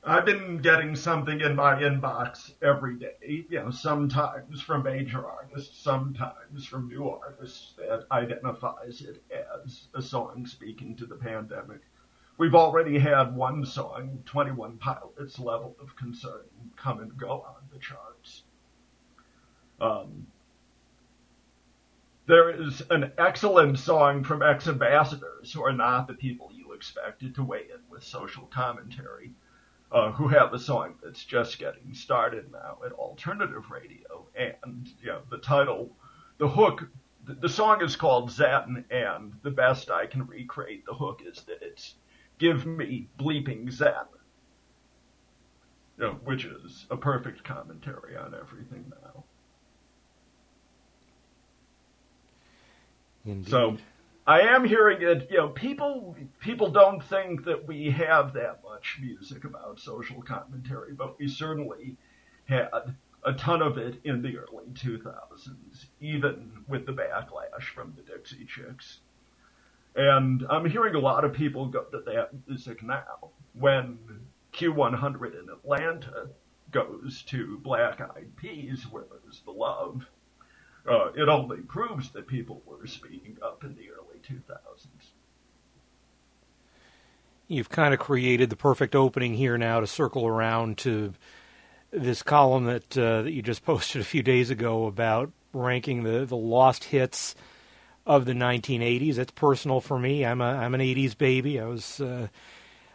I've 0.05 0.25
been 0.25 0.59
getting 0.59 0.95
something 0.95 1.41
in 1.41 1.57
my 1.57 1.75
inbox 1.83 2.53
every 2.63 2.97
day, 2.97 3.45
you 3.51 3.61
know, 3.61 3.71
sometimes 3.71 4.63
from 4.63 4.85
major 4.85 5.27
artists, 5.27 5.77
sometimes 5.83 6.67
from 6.67 6.89
new 6.89 7.09
artists 7.09 7.75
that 7.77 8.07
identifies 8.13 9.03
it 9.03 9.23
as 9.65 9.89
a 9.95 10.01
song 10.01 10.47
speaking 10.47 10.95
to 10.97 11.07
the 11.07 11.17
pandemic. 11.17 11.81
We've 12.39 12.55
already 12.55 12.99
had 12.99 13.35
one 13.35 13.67
song, 13.67 14.23
21 14.25 14.79
Pilots 14.79 15.41
Level 15.41 15.77
of 15.81 15.97
Concern, 15.97 16.47
come 16.77 17.01
and 17.01 17.17
go 17.17 17.31
on 17.31 17.69
the 17.73 17.79
charts. 17.81 18.45
Um, 19.81 20.29
there 22.27 22.51
is 22.51 22.83
an 22.91 23.11
excellent 23.19 23.81
song 23.81 24.23
from 24.23 24.43
X 24.43 24.69
Ambassadors 24.69 25.53
who 25.53 25.65
are 25.65 25.73
not 25.73 26.07
the 26.07 26.15
people 26.15 26.51
you 26.55 26.73
expected 26.73 27.35
to 27.35 27.43
weigh 27.43 27.67
in 27.75 27.81
with 27.91 28.05
social 28.05 28.47
commentary 28.47 29.33
uh, 29.91 30.13
who 30.13 30.29
have 30.29 30.53
a 30.53 30.59
song 30.59 30.95
that's 31.03 31.25
just 31.25 31.59
getting 31.59 31.95
started 31.95 32.51
now 32.53 32.79
at 32.85 32.93
alternative 32.93 33.71
radio. 33.71 34.27
And, 34.37 34.89
you 35.01 35.09
know, 35.09 35.23
the 35.31 35.39
title, 35.39 35.91
the 36.39 36.49
hook, 36.49 36.89
the, 37.25 37.35
the 37.35 37.49
song 37.49 37.83
is 37.83 37.97
called 37.97 38.31
Zen, 38.31 38.85
and 38.91 39.33
the 39.43 39.51
best 39.51 39.91
I 39.91 40.07
can 40.07 40.27
recreate 40.27 40.85
the 40.87 40.95
hook 40.95 41.23
is 41.27 41.43
that 41.43 41.63
it's 41.63 41.95
give 42.39 42.67
me 42.67 43.09
bleeping 43.19 43.71
Zen. 43.71 43.93
You 45.99 46.05
know, 46.05 46.13
which 46.25 46.45
is 46.45 46.87
a 46.91 46.97
perfect 46.97 47.43
commentary 47.43 48.17
on 48.17 48.35
everything 48.35 48.93
now. 49.03 49.25
Indeed. 53.25 53.51
So 53.51 53.77
I 54.29 54.41
am 54.43 54.67
hearing 54.67 55.01
it. 55.01 55.29
You 55.31 55.39
know, 55.39 55.49
people 55.49 56.15
people 56.39 56.71
don't 56.71 57.03
think 57.03 57.47
that 57.47 57.67
we 57.67 57.89
have 57.93 58.35
that 58.35 58.61
much 58.63 58.99
music 59.01 59.45
about 59.45 59.81
social 59.81 60.21
commentary, 60.21 60.93
but 60.93 61.19
we 61.19 61.29
certainly 61.29 61.97
had 62.45 62.69
a 63.25 63.33
ton 63.33 63.63
of 63.63 63.79
it 63.79 63.99
in 64.05 64.21
the 64.21 64.37
early 64.37 64.67
2000s, 64.75 65.87
even 66.03 66.53
with 66.69 66.85
the 66.85 66.93
backlash 66.93 67.69
from 67.75 67.95
the 67.97 68.03
Dixie 68.03 68.45
Chicks. 68.45 68.99
And 69.97 70.45
I'm 70.51 70.69
hearing 70.69 70.95
a 70.95 71.01
lot 71.01 71.25
of 71.25 71.33
people 71.33 71.65
go 71.67 71.85
to 71.85 72.01
that 72.01 72.29
music 72.47 72.83
now. 72.83 73.31
When 73.55 73.99
Q100 74.53 75.41
in 75.41 75.49
Atlanta 75.49 76.29
goes 76.71 77.23
to 77.29 77.59
Black 77.63 78.03
Eyed 78.03 78.37
Peas, 78.37 78.85
where 78.91 79.05
there's 79.11 79.41
the 79.47 79.53
love, 79.53 80.05
uh, 80.89 81.13
it 81.17 81.29
only 81.29 81.59
proves 81.63 82.11
that 82.11 82.27
people 82.27 82.63
were 82.67 82.87
speaking 82.87 83.37
up 83.43 83.65
in 83.65 83.75
the 83.75 83.89
2000s. 84.29 84.87
You've 87.47 87.71
kind 87.71 87.95
of 87.95 88.01
created 88.01 88.51
the 88.51 88.57
perfect 88.57 88.95
opening 88.95 89.35
here 89.35 89.57
now 89.57 89.81
to 89.81 89.87
circle 89.87 90.27
around 90.27 90.77
to 90.79 91.15
this 91.91 92.23
column 92.23 92.65
that 92.65 92.99
uh, 92.99 93.23
that 93.23 93.33
you 93.33 93.41
just 93.41 93.65
posted 93.65 94.03
a 94.03 94.05
few 94.05 94.23
days 94.23 94.51
ago 94.51 94.87
about 94.87 95.33
ranking 95.53 96.03
the, 96.03 96.27
the 96.27 96.37
lost 96.37 96.85
hits 96.85 97.35
of 98.07 98.25
the 98.25 98.33
1980s. 98.33 99.19
It's 99.19 99.31
personal 99.33 99.81
for 99.81 99.99
me. 99.99 100.25
I'm 100.25 100.41
a 100.41 100.45
I'm 100.45 100.75
an 100.75 100.81
80s 100.81 101.17
baby. 101.17 101.59
I 101.59 101.67
was 101.67 102.01
uh, 102.01 102.29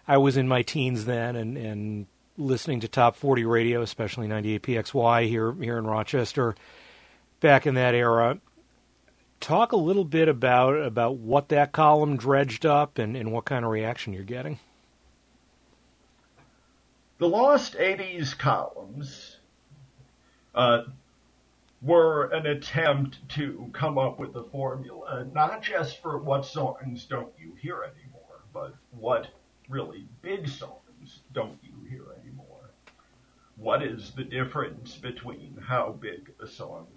I 0.08 0.17
was 0.17 0.38
in 0.38 0.48
my 0.48 0.62
teens 0.62 1.06
then, 1.06 1.36
and 1.36 1.58
and 1.58 2.06
listening 2.38 2.80
to 2.82 2.88
top 2.88 3.15
40 3.15 3.46
radio, 3.46 3.82
especially 3.82 4.28
98 4.28 4.63
PXY 4.63 5.28
here 5.28 5.54
here 5.54 5.78
in 5.78 5.86
Rochester 5.86 6.56
back 7.39 7.65
in 7.65 7.76
that 7.76 7.96
era. 7.96 8.39
Talk 9.43 9.73
a 9.73 9.77
little 9.77 10.06
bit 10.06 10.29
about 10.29 10.82
about 10.82 11.17
what 11.17 11.49
that 11.49 11.73
column 11.73 12.15
dredged 12.15 12.65
up 12.65 12.97
and, 12.97 13.17
and 13.17 13.34
what 13.34 13.43
kind 13.43 13.65
of 13.65 13.71
reaction 13.71 14.13
you're 14.13 14.23
getting. 14.23 14.58
The 17.17 17.27
Lost 17.27 17.73
80s 17.73 18.38
columns, 18.38 19.36
uh, 20.56 20.84
were 21.82 22.27
an 22.27 22.45
attempt 22.45 23.27
to 23.27 23.69
come 23.73 23.97
up 23.97 24.17
with 24.17 24.34
a 24.38 24.43
formula, 24.43 25.27
not 25.34 25.62
just 25.62 26.01
for 26.01 26.17
what 26.17 26.45
songs 26.45 27.03
don't 27.03 27.34
you 27.38 27.53
hear 27.62 27.84
anymore, 27.84 28.39
but 28.53 28.73
what 28.91 29.27
really 29.67 30.06
big 30.21 30.47
songs 30.47 31.19
don't 31.34 31.60
you 31.62 31.73
hear 31.89 32.06
anymore. 32.21 32.69
What 33.58 33.84
is 33.84 34.12
the 34.12 34.23
difference 34.23 34.95
between 34.95 35.58
how 35.62 35.97
big 35.99 36.32
a 36.41 36.47
song 36.47 36.88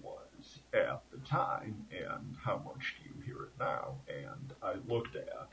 at 0.73 1.03
the 1.13 1.19
time 1.27 1.87
and 1.91 2.37
how 2.43 2.59
much 2.65 2.97
do 2.99 3.09
you 3.09 3.25
hear 3.25 3.45
it 3.45 3.53
now? 3.59 3.97
And 4.09 4.53
I 4.63 4.75
looked 4.89 5.17
at 5.17 5.49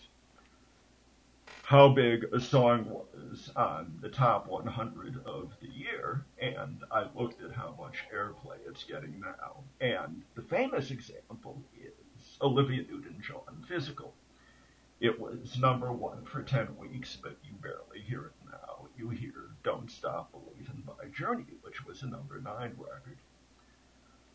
how 1.64 1.88
big 1.90 2.26
a 2.34 2.40
song 2.40 2.86
was 2.90 3.50
on 3.56 3.98
the 4.02 4.10
top 4.10 4.48
100 4.48 5.26
of 5.26 5.54
the 5.62 5.70
year, 5.70 6.26
and 6.38 6.84
I 6.92 7.08
looked 7.16 7.42
at 7.42 7.52
how 7.54 7.74
much 7.80 8.04
airplay 8.14 8.58
it's 8.68 8.84
getting 8.84 9.20
now. 9.22 9.64
And 9.80 10.24
the 10.36 10.42
famous 10.42 10.92
example 10.92 11.62
is 11.82 12.38
Olivia 12.42 12.84
Newton-John 12.84 13.66
Physical. 13.68 14.14
It 15.00 15.20
was 15.20 15.58
number 15.58 15.92
one 15.92 16.26
for 16.26 16.44
10 16.44 16.78
weeks, 16.78 17.18
but 17.22 17.38
you 17.44 17.56
barely 17.62 18.02
hear 18.06 18.26
it 18.26 18.34
now. 18.52 18.88
You 18.98 19.10
hear 19.10 19.50
Don't 19.64 19.90
Stop 19.90 20.32
Believin' 20.32 20.84
by 20.86 21.08
Journey, 21.18 21.46
which 21.62 21.86
was 21.86 22.04
a 22.04 22.08
number 22.08 22.40
nine 22.40 22.76
record. 22.78 23.18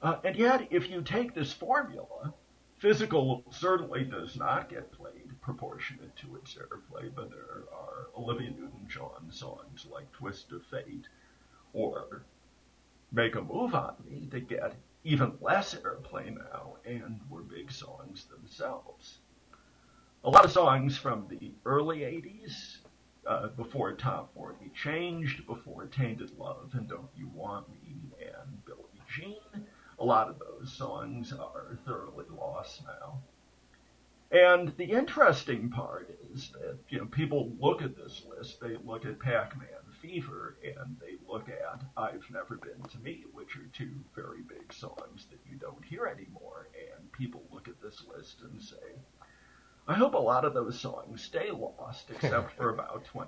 Uh, 0.01 0.17
and 0.25 0.37
yet, 0.37 0.69
if 0.71 0.89
you 0.89 1.03
take 1.03 1.35
this 1.35 1.53
formula, 1.53 2.33
Physical 2.79 3.43
certainly 3.51 4.05
does 4.05 4.37
not 4.37 4.69
get 4.69 4.93
played 4.93 5.29
proportionate 5.41 6.15
to 6.17 6.37
its 6.37 6.55
airplay, 6.55 7.13
but 7.13 7.31
there 7.31 7.65
are 7.73 8.07
Olivia 8.17 8.51
Newton-John 8.51 9.31
songs 9.31 9.87
like 9.91 10.13
Twist 10.13 10.53
of 10.53 10.65
Fate 10.67 11.09
or 11.73 12.23
Make 13.11 13.35
a 13.35 13.43
Move 13.43 13.75
on 13.75 13.97
Me 14.09 14.29
that 14.31 14.49
get 14.49 14.77
even 15.03 15.37
less 15.41 15.75
airplay 15.75 16.33
now 16.37 16.77
and 16.85 17.19
were 17.29 17.43
big 17.43 17.73
songs 17.73 18.27
themselves. 18.27 19.19
A 20.23 20.31
lot 20.31 20.45
of 20.45 20.53
songs 20.53 20.97
from 20.97 21.27
the 21.29 21.51
early 21.65 22.01
80s, 22.01 22.77
uh, 23.27 23.49
before 23.49 23.93
Top 23.93 24.33
40 24.35 24.71
changed, 24.75 25.47
before 25.47 25.87
Tainted 25.87 26.39
Love 26.39 26.71
and 26.75 26.89
Don't 26.89 27.11
You 27.17 27.29
Want 27.35 27.69
Me 27.71 27.97
and 28.21 28.65
Billie 28.65 29.03
Jean, 29.09 29.37
a 29.99 30.05
lot 30.05 30.29
of 30.29 30.39
those 30.39 30.73
songs 30.73 31.33
are 31.33 31.79
thoroughly 31.85 32.27
lost 32.37 32.83
now. 32.85 33.21
And 34.31 34.77
the 34.77 34.85
interesting 34.85 35.71
part 35.71 36.11
is 36.35 36.51
that, 36.51 36.79
you 36.91 36.99
know, 36.99 37.07
people 37.07 37.51
look 37.59 37.81
at 37.81 37.97
this 37.97 38.23
list, 38.29 38.61
they 38.61 38.77
look 38.85 39.07
at 39.07 39.19
Pac-Man 39.19 39.69
Fever, 40.03 40.57
and 40.63 40.97
they 41.01 41.17
look 41.27 41.49
at 41.49 41.83
I've 41.97 42.31
Never 42.31 42.57
Been 42.57 42.83
to 42.91 42.99
Me, 42.99 43.25
which 43.33 43.57
are 43.57 43.67
two 43.73 43.91
very 44.15 44.43
big 44.43 44.73
songs 44.73 45.27
that 45.31 45.41
you 45.51 45.57
don't 45.57 45.85
hear 45.85 46.07
anymore. 46.07 46.69
And 46.75 47.11
people 47.13 47.43
look 47.51 47.69
at 47.69 47.81
this 47.81 48.05
list 48.15 48.43
and 48.43 48.61
say, 48.61 48.77
I 49.89 49.95
hope 49.95 50.13
a 50.13 50.19
lot 50.19 50.45
of 50.45 50.53
those 50.53 50.79
songs 50.79 51.23
stay 51.25 51.51
lost, 51.51 52.11
except 52.11 52.53
for 52.57 52.69
about 52.69 53.07
20% 53.07 53.27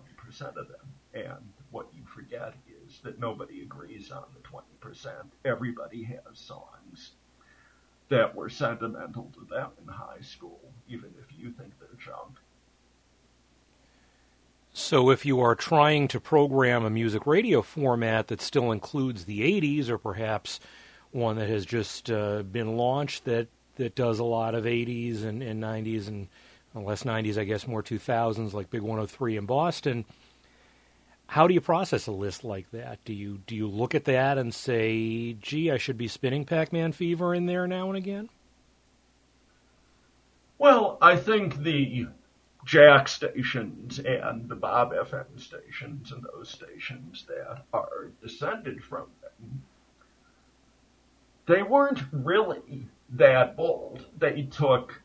of 0.48 0.68
them. 0.68 0.92
And 1.14 1.52
what 1.70 1.88
you 1.94 2.02
forget 2.14 2.54
is 2.90 3.00
that 3.00 3.18
nobody 3.18 3.62
agrees 3.62 4.10
on 4.10 4.24
the 4.34 4.86
20%. 4.88 5.10
Everybody 5.44 6.02
has 6.04 6.38
songs 6.38 7.12
that 8.08 8.34
were 8.34 8.48
sentimental 8.48 9.30
to 9.34 9.46
them 9.48 9.70
in 9.80 9.92
high 9.92 10.20
school, 10.20 10.60
even 10.88 11.10
if 11.20 11.38
you 11.38 11.50
think 11.52 11.72
they're 11.78 11.88
junk. 12.04 12.38
So, 14.72 15.10
if 15.10 15.26
you 15.26 15.40
are 15.40 15.56
trying 15.56 16.08
to 16.08 16.20
program 16.20 16.84
a 16.84 16.90
music 16.90 17.26
radio 17.26 17.60
format 17.60 18.28
that 18.28 18.40
still 18.40 18.70
includes 18.70 19.24
the 19.24 19.40
80s, 19.40 19.88
or 19.88 19.98
perhaps 19.98 20.60
one 21.10 21.36
that 21.36 21.48
has 21.48 21.66
just 21.66 22.10
uh, 22.10 22.42
been 22.42 22.76
launched 22.76 23.24
that, 23.24 23.48
that 23.76 23.96
does 23.96 24.20
a 24.20 24.24
lot 24.24 24.54
of 24.54 24.64
80s 24.64 25.24
and, 25.24 25.42
and 25.42 25.60
90s 25.62 26.06
and 26.06 26.28
less 26.74 27.02
90s, 27.02 27.36
I 27.36 27.44
guess, 27.44 27.66
more 27.66 27.82
2000s, 27.82 28.52
like 28.52 28.70
Big 28.70 28.82
103 28.82 29.36
in 29.36 29.46
Boston, 29.46 30.04
how 31.30 31.46
do 31.46 31.54
you 31.54 31.60
process 31.60 32.08
a 32.08 32.12
list 32.12 32.42
like 32.42 32.68
that? 32.72 32.98
Do 33.04 33.14
you 33.14 33.38
do 33.46 33.54
you 33.54 33.68
look 33.68 33.94
at 33.94 34.04
that 34.06 34.36
and 34.36 34.52
say, 34.52 35.34
"Gee, 35.34 35.70
I 35.70 35.78
should 35.78 35.96
be 35.96 36.08
spinning 36.08 36.44
Pac-Man 36.44 36.90
Fever 36.90 37.36
in 37.36 37.46
there 37.46 37.68
now 37.68 37.86
and 37.86 37.96
again"? 37.96 38.28
Well, 40.58 40.98
I 41.00 41.14
think 41.14 41.58
the 41.58 42.08
Jack 42.64 43.06
stations 43.06 44.00
and 44.00 44.48
the 44.48 44.56
Bob 44.56 44.92
FM 44.92 45.38
stations 45.38 46.10
and 46.10 46.24
those 46.24 46.50
stations 46.50 47.24
that 47.28 47.62
are 47.72 48.10
descended 48.20 48.82
from 48.82 49.06
them, 49.22 49.62
they 51.46 51.62
weren't 51.62 52.02
really 52.10 52.88
that 53.08 53.56
bold. 53.56 54.04
They 54.18 54.42
took 54.42 55.00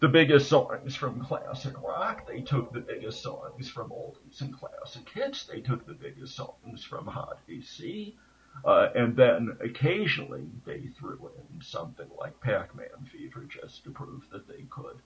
the 0.00 0.08
biggest 0.08 0.48
songs 0.48 0.94
from 0.94 1.24
classic 1.24 1.80
rock. 1.82 2.26
They 2.26 2.40
took 2.40 2.72
the 2.72 2.80
biggest 2.80 3.22
songs 3.22 3.68
from 3.68 3.90
oldies 3.90 4.40
and 4.40 4.56
classic 4.56 5.08
hits. 5.08 5.44
They 5.44 5.60
took 5.60 5.86
the 5.86 5.94
biggest 5.94 6.36
songs 6.36 6.84
from 6.84 7.06
Hot 7.06 7.38
AC. 7.48 8.16
Uh, 8.64 8.88
and 8.94 9.16
then 9.16 9.56
occasionally 9.60 10.46
they 10.64 10.88
threw 10.98 11.30
in 11.36 11.60
something 11.62 12.08
like 12.18 12.40
Pac-Man 12.40 13.08
Fever 13.12 13.44
just 13.48 13.84
to 13.84 13.90
prove 13.90 14.28
that 14.30 14.48
they 14.48 14.64
could. 14.70 14.98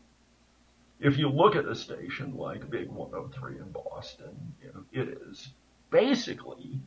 If 1.00 1.18
you 1.18 1.28
look 1.28 1.56
at 1.56 1.66
a 1.66 1.74
station 1.74 2.36
like 2.36 2.70
Big 2.70 2.88
103 2.88 3.58
in 3.58 3.72
Boston, 3.72 4.54
you 4.62 4.72
know, 4.72 4.84
it 4.92 5.08
is 5.30 5.48
basically 5.90 6.80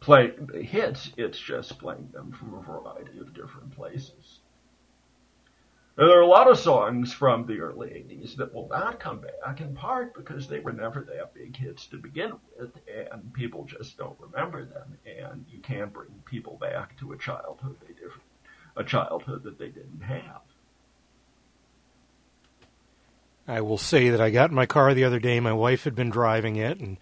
playing 0.00 0.48
the 0.52 0.62
hits. 0.62 1.10
It's 1.16 1.38
just 1.38 1.78
playing 1.78 2.10
them 2.12 2.32
from 2.32 2.54
a 2.54 2.62
variety 2.62 3.18
of 3.20 3.32
different 3.34 3.74
places. 3.74 4.40
There 5.94 6.18
are 6.18 6.22
a 6.22 6.26
lot 6.26 6.50
of 6.50 6.58
songs 6.58 7.12
from 7.12 7.46
the 7.46 7.60
early 7.60 7.88
80s 7.88 8.36
that 8.36 8.54
will 8.54 8.68
not 8.68 8.98
come 8.98 9.20
back, 9.20 9.60
in 9.60 9.74
part 9.74 10.14
because 10.14 10.48
they 10.48 10.58
were 10.58 10.72
never 10.72 11.02
that 11.02 11.34
big 11.34 11.54
hits 11.54 11.86
to 11.88 11.98
begin 11.98 12.32
with, 12.58 12.70
and 13.12 13.32
people 13.34 13.64
just 13.64 13.98
don't 13.98 14.18
remember 14.18 14.64
them, 14.64 14.96
and 15.04 15.44
you 15.50 15.58
can't 15.58 15.92
bring 15.92 16.08
people 16.24 16.56
back 16.58 16.98
to 17.00 17.12
a 17.12 17.18
childhood 17.18 17.76
they 17.82 17.92
did, 17.92 18.10
a 18.74 18.82
childhood 18.82 19.42
that 19.42 19.58
they 19.58 19.68
didn't 19.68 20.00
have. 20.00 20.40
I 23.46 23.60
will 23.60 23.78
say 23.78 24.08
that 24.08 24.20
I 24.20 24.30
got 24.30 24.48
in 24.48 24.56
my 24.56 24.66
car 24.66 24.94
the 24.94 25.04
other 25.04 25.18
day. 25.18 25.40
My 25.40 25.52
wife 25.52 25.84
had 25.84 25.94
been 25.94 26.10
driving 26.10 26.56
it, 26.56 26.80
and 26.80 26.96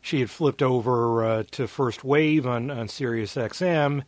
she 0.00 0.18
had 0.18 0.30
flipped 0.30 0.62
over 0.62 1.24
uh, 1.24 1.44
to 1.52 1.68
First 1.68 2.02
Wave 2.02 2.48
on 2.48 2.68
on 2.68 2.88
Sirius 2.88 3.36
XM 3.36 4.02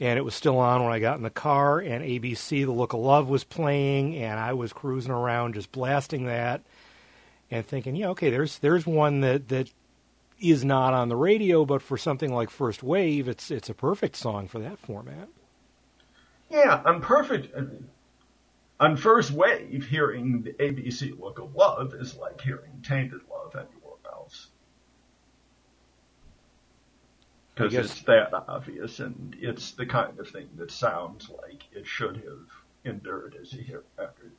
and 0.00 0.18
it 0.18 0.22
was 0.22 0.34
still 0.34 0.58
on 0.58 0.82
when 0.82 0.92
I 0.92 0.98
got 0.98 1.18
in 1.18 1.22
the 1.22 1.30
car, 1.30 1.78
and 1.78 2.02
ABC, 2.02 2.64
The 2.64 2.72
Look 2.72 2.94
of 2.94 3.00
Love, 3.00 3.28
was 3.28 3.44
playing, 3.44 4.16
and 4.16 4.40
I 4.40 4.54
was 4.54 4.72
cruising 4.72 5.12
around 5.12 5.54
just 5.54 5.70
blasting 5.70 6.24
that, 6.24 6.62
and 7.50 7.64
thinking, 7.64 7.94
yeah, 7.94 8.08
okay, 8.08 8.30
there's 8.30 8.58
there's 8.58 8.86
one 8.86 9.20
that 9.20 9.48
that 9.48 9.70
is 10.40 10.64
not 10.64 10.94
on 10.94 11.10
the 11.10 11.16
radio, 11.16 11.66
but 11.66 11.82
for 11.82 11.98
something 11.98 12.32
like 12.32 12.48
First 12.48 12.82
Wave, 12.82 13.28
it's 13.28 13.50
it's 13.50 13.68
a 13.68 13.74
perfect 13.74 14.16
song 14.16 14.48
for 14.48 14.58
that 14.58 14.78
format. 14.78 15.28
Yeah, 16.48 16.80
I'm 16.84 17.00
perfect. 17.02 17.54
On 18.80 18.96
First 18.96 19.30
Wave, 19.32 19.86
hearing 19.86 20.42
the 20.42 20.52
ABC 20.54 21.20
Look 21.20 21.38
of 21.38 21.54
Love 21.54 21.94
is 21.94 22.16
like 22.16 22.40
hearing 22.40 22.80
Tainted 22.82 23.20
Love 23.30 23.54
because 27.68 27.90
it's 27.90 28.02
that 28.02 28.32
obvious 28.48 29.00
and 29.00 29.36
it's 29.40 29.72
the 29.72 29.86
kind 29.86 30.18
of 30.18 30.28
thing 30.28 30.48
that 30.56 30.70
sounds 30.70 31.30
like 31.42 31.64
it 31.72 31.86
should 31.86 32.16
have 32.16 32.46
endured 32.84 33.36
as 33.40 33.52
a 33.52 33.56
hit 33.56 33.84
record. 33.98 34.32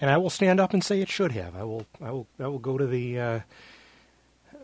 And 0.00 0.10
I 0.10 0.18
will 0.18 0.30
stand 0.30 0.60
up 0.60 0.74
and 0.74 0.84
say 0.84 1.00
it 1.00 1.08
should 1.08 1.32
have. 1.32 1.56
I 1.56 1.64
will. 1.64 1.86
I 2.02 2.10
will. 2.10 2.26
I 2.38 2.46
will 2.48 2.58
go 2.58 2.76
to 2.76 2.86
the. 2.86 3.18
Uh, 3.18 3.40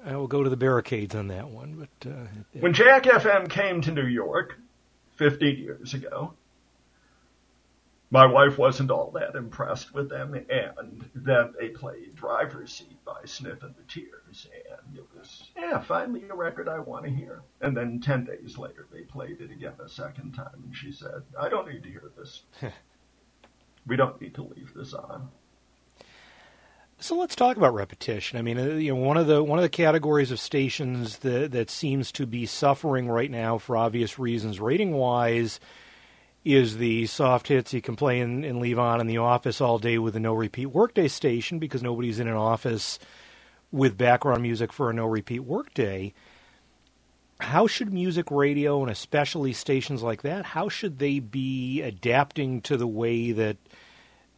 I 0.04 0.16
will 0.16 0.26
go 0.26 0.42
to 0.42 0.50
the 0.50 0.56
barricades 0.56 1.14
on 1.14 1.28
that 1.28 1.48
one. 1.48 1.88
But 2.02 2.10
uh, 2.10 2.26
when 2.60 2.74
Jack 2.74 3.04
FM 3.04 3.48
came 3.48 3.80
to 3.82 3.92
New 3.92 4.06
York, 4.06 4.58
15 5.16 5.56
years 5.56 5.94
ago, 5.94 6.34
my 8.12 8.26
wife 8.26 8.58
wasn't 8.58 8.90
all 8.90 9.10
that 9.12 9.34
impressed 9.34 9.94
with 9.94 10.10
them, 10.10 10.34
and 10.34 11.10
then 11.14 11.54
they 11.58 11.70
played 11.70 12.14
Driver's 12.14 12.74
Seat 12.74 13.02
by 13.06 13.24
Sniff 13.24 13.64
'n' 13.64 13.74
the 13.74 13.84
Tears, 13.84 14.48
and 14.70 14.98
it 14.98 15.06
was, 15.16 15.50
yeah, 15.56 15.80
finally 15.80 16.22
a 16.28 16.34
record 16.34 16.68
I 16.68 16.78
want 16.78 17.06
to 17.06 17.10
hear. 17.10 17.40
And 17.62 17.74
then 17.74 18.00
10 18.00 18.26
days 18.26 18.58
later, 18.58 18.86
they 18.92 19.00
played 19.00 19.40
it 19.40 19.50
again 19.50 19.72
a 19.82 19.88
second 19.88 20.34
time, 20.34 20.62
and 20.62 20.76
she 20.76 20.92
said, 20.92 21.22
I 21.40 21.48
don't 21.48 21.66
need 21.66 21.82
to 21.84 21.88
hear 21.88 22.12
this. 22.14 22.42
we 23.86 23.96
don't 23.96 24.20
need 24.20 24.34
to 24.34 24.42
leave 24.42 24.74
this 24.74 24.92
on. 24.92 25.30
So 26.98 27.16
let's 27.16 27.34
talk 27.34 27.56
about 27.56 27.72
repetition. 27.72 28.38
I 28.38 28.42
mean, 28.42 28.58
uh, 28.58 28.74
you 28.74 28.94
know, 28.94 29.00
one 29.00 29.16
of 29.16 29.26
the 29.26 29.42
one 29.42 29.58
of 29.58 29.62
the 29.62 29.68
categories 29.70 30.30
of 30.30 30.38
stations 30.38 31.18
that 31.18 31.50
that 31.52 31.70
seems 31.70 32.12
to 32.12 32.26
be 32.26 32.44
suffering 32.44 33.08
right 33.08 33.30
now 33.30 33.56
for 33.56 33.76
obvious 33.76 34.18
reasons, 34.18 34.60
rating 34.60 34.92
wise, 34.92 35.58
is 36.44 36.76
the 36.76 37.06
soft 37.06 37.48
hits 37.48 37.72
you 37.72 37.80
can 37.80 37.96
play 37.96 38.20
and, 38.20 38.44
and 38.44 38.58
leave 38.58 38.78
on 38.78 39.00
in 39.00 39.06
the 39.06 39.18
office 39.18 39.60
all 39.60 39.78
day 39.78 39.98
with 39.98 40.16
a 40.16 40.20
no 40.20 40.32
repeat 40.34 40.66
workday 40.66 41.08
station 41.08 41.58
because 41.58 41.82
nobody's 41.82 42.18
in 42.18 42.28
an 42.28 42.34
office 42.34 42.98
with 43.70 43.96
background 43.96 44.42
music 44.42 44.72
for 44.72 44.90
a 44.90 44.94
no 44.94 45.06
repeat 45.06 45.40
workday. 45.40 46.12
how 47.40 47.66
should 47.66 47.92
music 47.92 48.30
radio 48.30 48.82
and 48.82 48.90
especially 48.90 49.52
stations 49.52 50.02
like 50.02 50.22
that 50.22 50.44
how 50.44 50.68
should 50.68 50.98
they 50.98 51.20
be 51.20 51.80
adapting 51.82 52.60
to 52.60 52.76
the 52.76 52.86
way 52.86 53.32
that 53.32 53.56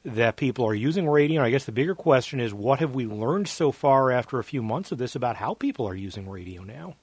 that 0.04 0.36
people 0.36 0.66
are 0.66 0.74
using 0.74 1.08
radio 1.08 1.42
i 1.42 1.50
guess 1.50 1.64
the 1.64 1.72
bigger 1.72 1.94
question 1.94 2.38
is 2.38 2.52
what 2.52 2.80
have 2.80 2.94
we 2.94 3.06
learned 3.06 3.48
so 3.48 3.72
far 3.72 4.10
after 4.10 4.38
a 4.38 4.44
few 4.44 4.62
months 4.62 4.92
of 4.92 4.98
this 4.98 5.16
about 5.16 5.36
how 5.36 5.54
people 5.54 5.88
are 5.88 5.94
using 5.94 6.28
radio 6.28 6.62
now 6.62 6.94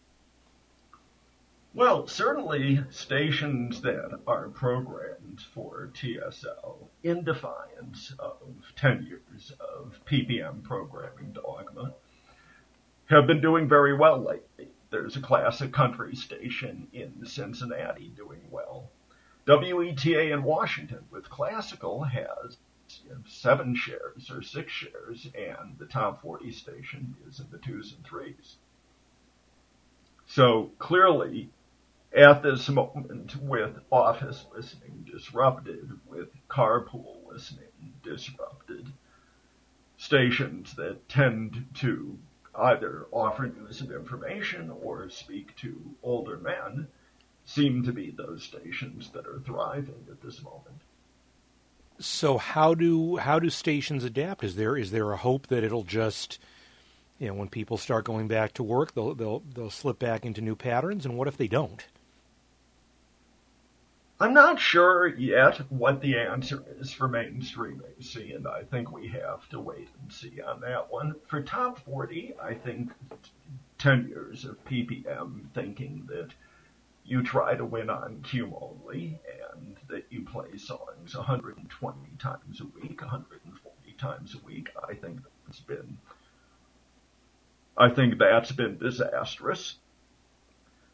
well, 1.73 2.05
certainly 2.05 2.83
stations 2.89 3.81
that 3.81 4.19
are 4.27 4.49
programmed 4.49 5.39
for 5.53 5.89
TSL 5.93 6.89
in 7.03 7.23
defiance 7.23 8.13
of 8.19 8.39
10 8.75 9.05
years 9.05 9.53
of 9.59 9.97
PPM 10.05 10.63
programming 10.63 11.31
dogma 11.31 11.93
have 13.05 13.25
been 13.25 13.39
doing 13.39 13.69
very 13.69 13.95
well 13.95 14.19
lately. 14.19 14.69
There's 14.89 15.15
a 15.15 15.21
classic 15.21 15.71
country 15.71 16.13
station 16.13 16.87
in 16.91 17.25
Cincinnati 17.25 18.11
doing 18.17 18.41
well. 18.49 18.89
WETA 19.47 20.33
in 20.33 20.43
Washington 20.43 21.05
with 21.09 21.29
classical 21.29 22.03
has 22.03 22.57
you 23.05 23.11
know, 23.11 23.21
seven 23.25 23.75
shares 23.75 24.29
or 24.29 24.41
six 24.41 24.73
shares, 24.73 25.27
and 25.33 25.77
the 25.77 25.85
top 25.85 26.21
40 26.21 26.51
station 26.51 27.15
is 27.29 27.39
in 27.39 27.47
the 27.49 27.57
twos 27.59 27.93
and 27.93 28.05
threes. 28.05 28.57
So 30.27 30.71
clearly, 30.77 31.49
at 32.13 32.43
this 32.43 32.67
moment 32.69 33.35
with 33.41 33.77
office 33.91 34.45
listening 34.53 35.07
disrupted, 35.11 35.89
with 36.07 36.29
carpool 36.49 37.17
listening 37.31 37.93
disrupted, 38.03 38.91
stations 39.97 40.73
that 40.75 41.07
tend 41.07 41.65
to 41.75 42.17
either 42.55 43.05
offer 43.11 43.47
news 43.47 43.81
and 43.81 43.91
information 43.91 44.71
or 44.81 45.09
speak 45.09 45.55
to 45.55 45.79
older 46.03 46.37
men 46.37 46.87
seem 47.45 47.83
to 47.83 47.93
be 47.93 48.11
those 48.11 48.43
stations 48.43 49.09
that 49.11 49.25
are 49.25 49.39
thriving 49.45 50.05
at 50.09 50.21
this 50.21 50.43
moment. 50.43 50.81
So 51.99 52.37
how 52.37 52.73
do 52.73 53.17
how 53.17 53.39
do 53.39 53.49
stations 53.49 54.03
adapt? 54.03 54.43
Is 54.43 54.55
there 54.55 54.75
is 54.75 54.91
there 54.91 55.11
a 55.11 55.17
hope 55.17 55.47
that 55.47 55.63
it'll 55.63 55.83
just 55.83 56.39
you 57.19 57.27
know 57.27 57.35
when 57.35 57.47
people 57.47 57.77
start 57.77 58.05
going 58.05 58.27
back 58.27 58.53
to 58.53 58.63
work 58.63 58.95
they'll 58.95 59.13
they'll 59.13 59.43
they'll 59.53 59.69
slip 59.69 59.99
back 59.99 60.25
into 60.25 60.41
new 60.41 60.55
patterns 60.55 61.05
and 61.05 61.15
what 61.15 61.27
if 61.27 61.37
they 61.37 61.47
don't? 61.47 61.85
I'm 64.21 64.35
not 64.35 64.59
sure 64.59 65.07
yet 65.07 65.57
what 65.71 65.99
the 65.99 66.19
answer 66.19 66.63
is 66.79 66.93
for 66.93 67.07
mainstream 67.07 67.81
AC, 67.97 68.33
and 68.33 68.47
I 68.47 68.61
think 68.61 68.91
we 68.91 69.07
have 69.07 69.49
to 69.49 69.59
wait 69.59 69.89
and 69.99 70.13
see 70.13 70.39
on 70.39 70.61
that 70.61 70.91
one. 70.91 71.15
For 71.25 71.41
top 71.41 71.79
40, 71.79 72.35
I 72.39 72.53
think 72.53 72.91
10 73.79 74.09
years 74.09 74.45
of 74.45 74.63
PPM 74.65 75.49
thinking 75.55 76.07
that 76.09 76.29
you 77.03 77.23
try 77.23 77.55
to 77.55 77.65
win 77.65 77.89
on 77.89 78.21
cue 78.21 78.55
only 78.61 79.19
and 79.55 79.75
that 79.87 80.05
you 80.11 80.23
play 80.23 80.55
songs 80.55 81.15
120 81.15 81.97
times 82.19 82.61
a 82.61 82.65
week, 82.79 83.01
140 83.01 83.93
times 83.97 84.35
a 84.35 84.45
week. 84.45 84.69
I 84.87 84.93
think 84.93 85.17
that's 85.47 85.61
been 85.61 85.97
I 87.75 87.89
think 87.89 88.19
that's 88.19 88.51
been 88.51 88.77
disastrous. 88.77 89.77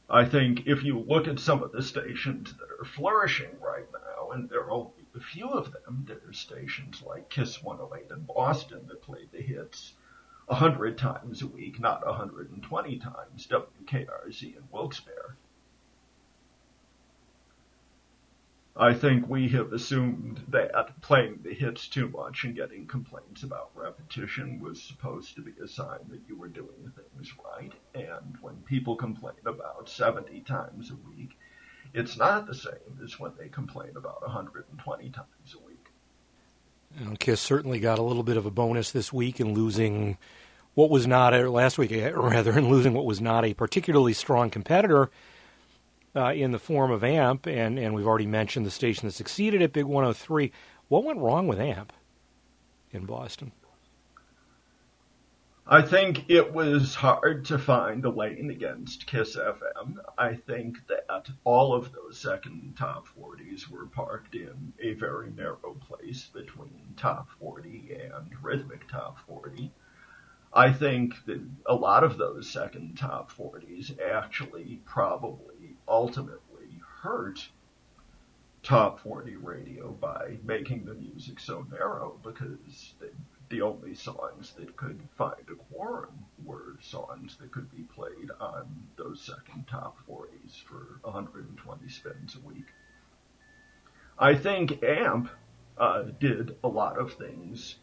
I 0.10 0.24
think 0.24 0.68
if 0.68 0.84
you 0.84 1.00
look 1.00 1.28
at 1.28 1.38
some 1.38 1.62
of 1.62 1.74
the 1.74 1.82
stations 1.82 2.54
that 2.54 2.70
are 2.80 2.86
flourishing 2.86 3.60
right 3.60 3.88
now, 3.92 4.32
and 4.32 4.50
there 4.50 4.62
are 4.62 4.72
only 4.72 5.06
a 5.14 5.20
few 5.20 5.50
of 5.50 5.74
them, 5.74 6.06
there 6.08 6.22
are 6.26 6.34
stations 6.34 7.02
like 7.02 7.30
Kiss 7.30 7.62
108 7.62 8.10
in 8.12 8.24
Boston 8.24 8.88
that 8.88 9.02
play 9.02 9.28
the 9.32 9.42
hits 9.42 9.96
100 10.46 10.98
times 10.98 11.42
a 11.42 11.48
week, 11.48 11.80
not 11.82 12.06
120 12.06 13.00
times, 13.00 13.48
WKRZ 13.48 14.56
in 14.56 14.64
Wilkes-Barre. 14.72 15.36
I 18.80 18.94
think 18.94 19.28
we 19.28 19.50
have 19.50 19.74
assumed 19.74 20.44
that 20.50 21.02
playing 21.02 21.40
the 21.44 21.54
hits 21.54 21.88
too 21.88 22.10
much 22.10 22.44
and 22.44 22.56
getting 22.56 22.86
complaints 22.86 23.42
about 23.42 23.72
repetition 23.74 24.60
was 24.60 24.82
supposed 24.82 25.36
to 25.36 25.42
be 25.42 25.54
a 25.64 25.68
sign 25.68 26.00
that 26.10 26.22
you 26.28 26.38
were 26.38 26.48
doing 26.48 26.92
things 26.96 27.34
right. 27.44 27.72
And 27.96 28.38
when 28.40 28.58
people 28.58 28.96
complain 28.96 29.34
about 29.48 29.90
70 29.90 30.42
times 30.42 30.92
a 30.92 31.10
week, 31.10 31.32
it's 31.94 32.18
not 32.18 32.46
the 32.46 32.54
same 32.54 33.00
as 33.04 33.20
when 33.20 33.32
they 33.40 33.50
complain 33.50 33.94
about 33.96 34.22
120 34.22 35.10
times 35.10 35.56
a 35.56 35.66
week. 35.66 35.88
And 37.00 37.20
Kiss 37.20 37.42
certainly 37.42 37.80
got 37.80 37.98
a 37.98 38.04
little 38.04 38.24
bit 38.24 38.38
of 38.38 38.46
a 38.46 38.52
bonus 38.52 38.92
this 38.92 39.12
week 39.12 39.40
in 39.40 39.56
losing 39.56 40.20
what 40.76 40.92
was 40.92 41.08
not 41.08 41.34
a, 41.34 41.50
last 41.50 41.80
week, 41.80 41.92
eh, 41.92 42.10
rather, 42.16 42.56
in 42.56 42.70
losing 42.70 42.94
what 42.94 43.06
was 43.06 43.22
not 43.22 43.44
a 43.44 43.56
particularly 43.56 44.14
strong 44.14 44.52
competitor 44.52 45.10
uh, 46.18 46.34
in 46.34 46.52
the 46.52 46.60
form 46.60 46.92
of 46.92 47.04
AMP, 47.04 47.48
and, 47.48 47.78
and 47.78 47.94
we've 47.94 48.08
already 48.08 48.26
mentioned 48.26 48.66
the 48.66 48.72
station 48.72 49.08
that 49.08 49.14
succeeded 49.14 49.62
at 49.62 49.72
Big 49.72 49.86
103. 49.86 50.52
What 50.88 51.04
went 51.04 51.20
wrong 51.20 51.48
with 51.48 51.60
AMP 51.60 51.94
in 52.92 53.06
Boston? 53.06 53.52
I 55.70 55.82
think 55.82 56.30
it 56.30 56.54
was 56.54 56.96
hard 56.96 57.44
to 57.46 57.60
find 57.60 58.06
a 58.06 58.10
lane 58.10 58.50
against 58.50 59.06
Kiss 59.06 59.36
FM. 59.36 59.98
I 60.18 60.36
think 60.36 60.78
that 60.88 61.28
all 61.44 61.76
of 61.76 61.92
those 61.92 62.18
second 62.18 62.76
top 62.80 63.06
40s 63.20 63.70
were 63.70 63.86
parked 63.88 64.34
in 64.34 64.72
a 64.82 64.94
very 64.94 65.30
narrow 65.30 65.76
place 65.88 66.30
between 66.34 66.94
top 66.96 67.30
40 67.42 67.98
and 68.02 68.32
rhythmic 68.42 68.88
top 68.88 69.18
40. 69.28 69.70
I 70.54 70.72
think 70.72 71.14
that 71.26 71.42
a 71.66 71.76
lot 71.76 72.06
of 72.06 72.18
those 72.18 72.50
second 72.50 72.98
top 72.98 73.30
40s 73.34 74.00
actually 74.00 74.80
probably 74.86 75.57
ultimately 75.88 76.82
hurt 77.02 77.48
top 78.64 79.00
40 79.00 79.38
radio 79.38 79.92
by 79.92 80.38
making 80.44 80.84
the 80.86 80.94
music 80.94 81.40
so 81.40 81.66
narrow 81.72 82.20
because 82.24 82.96
they, 83.00 83.08
the 83.50 83.62
only 83.62 83.96
songs 83.96 84.54
that 84.58 84.76
could 84.76 85.00
find 85.18 85.42
a 85.50 85.56
quorum 85.74 86.26
were 86.44 86.76
songs 86.82 87.38
that 87.38 87.52
could 87.52 87.72
be 87.76 87.84
played 87.84 88.30
on 88.42 88.68
those 88.98 89.22
second 89.22 89.66
top 89.70 89.98
40s 90.10 90.62
for 90.64 91.00
120 91.04 91.90
spins 91.90 92.36
a 92.36 92.46
week. 92.46 92.66
I 94.20 94.36
think 94.36 94.84
AMP 94.84 95.30
uh, 95.78 96.04
did 96.20 96.58
a 96.64 96.68
lot 96.68 96.98
of 96.98 97.14
things 97.14 97.78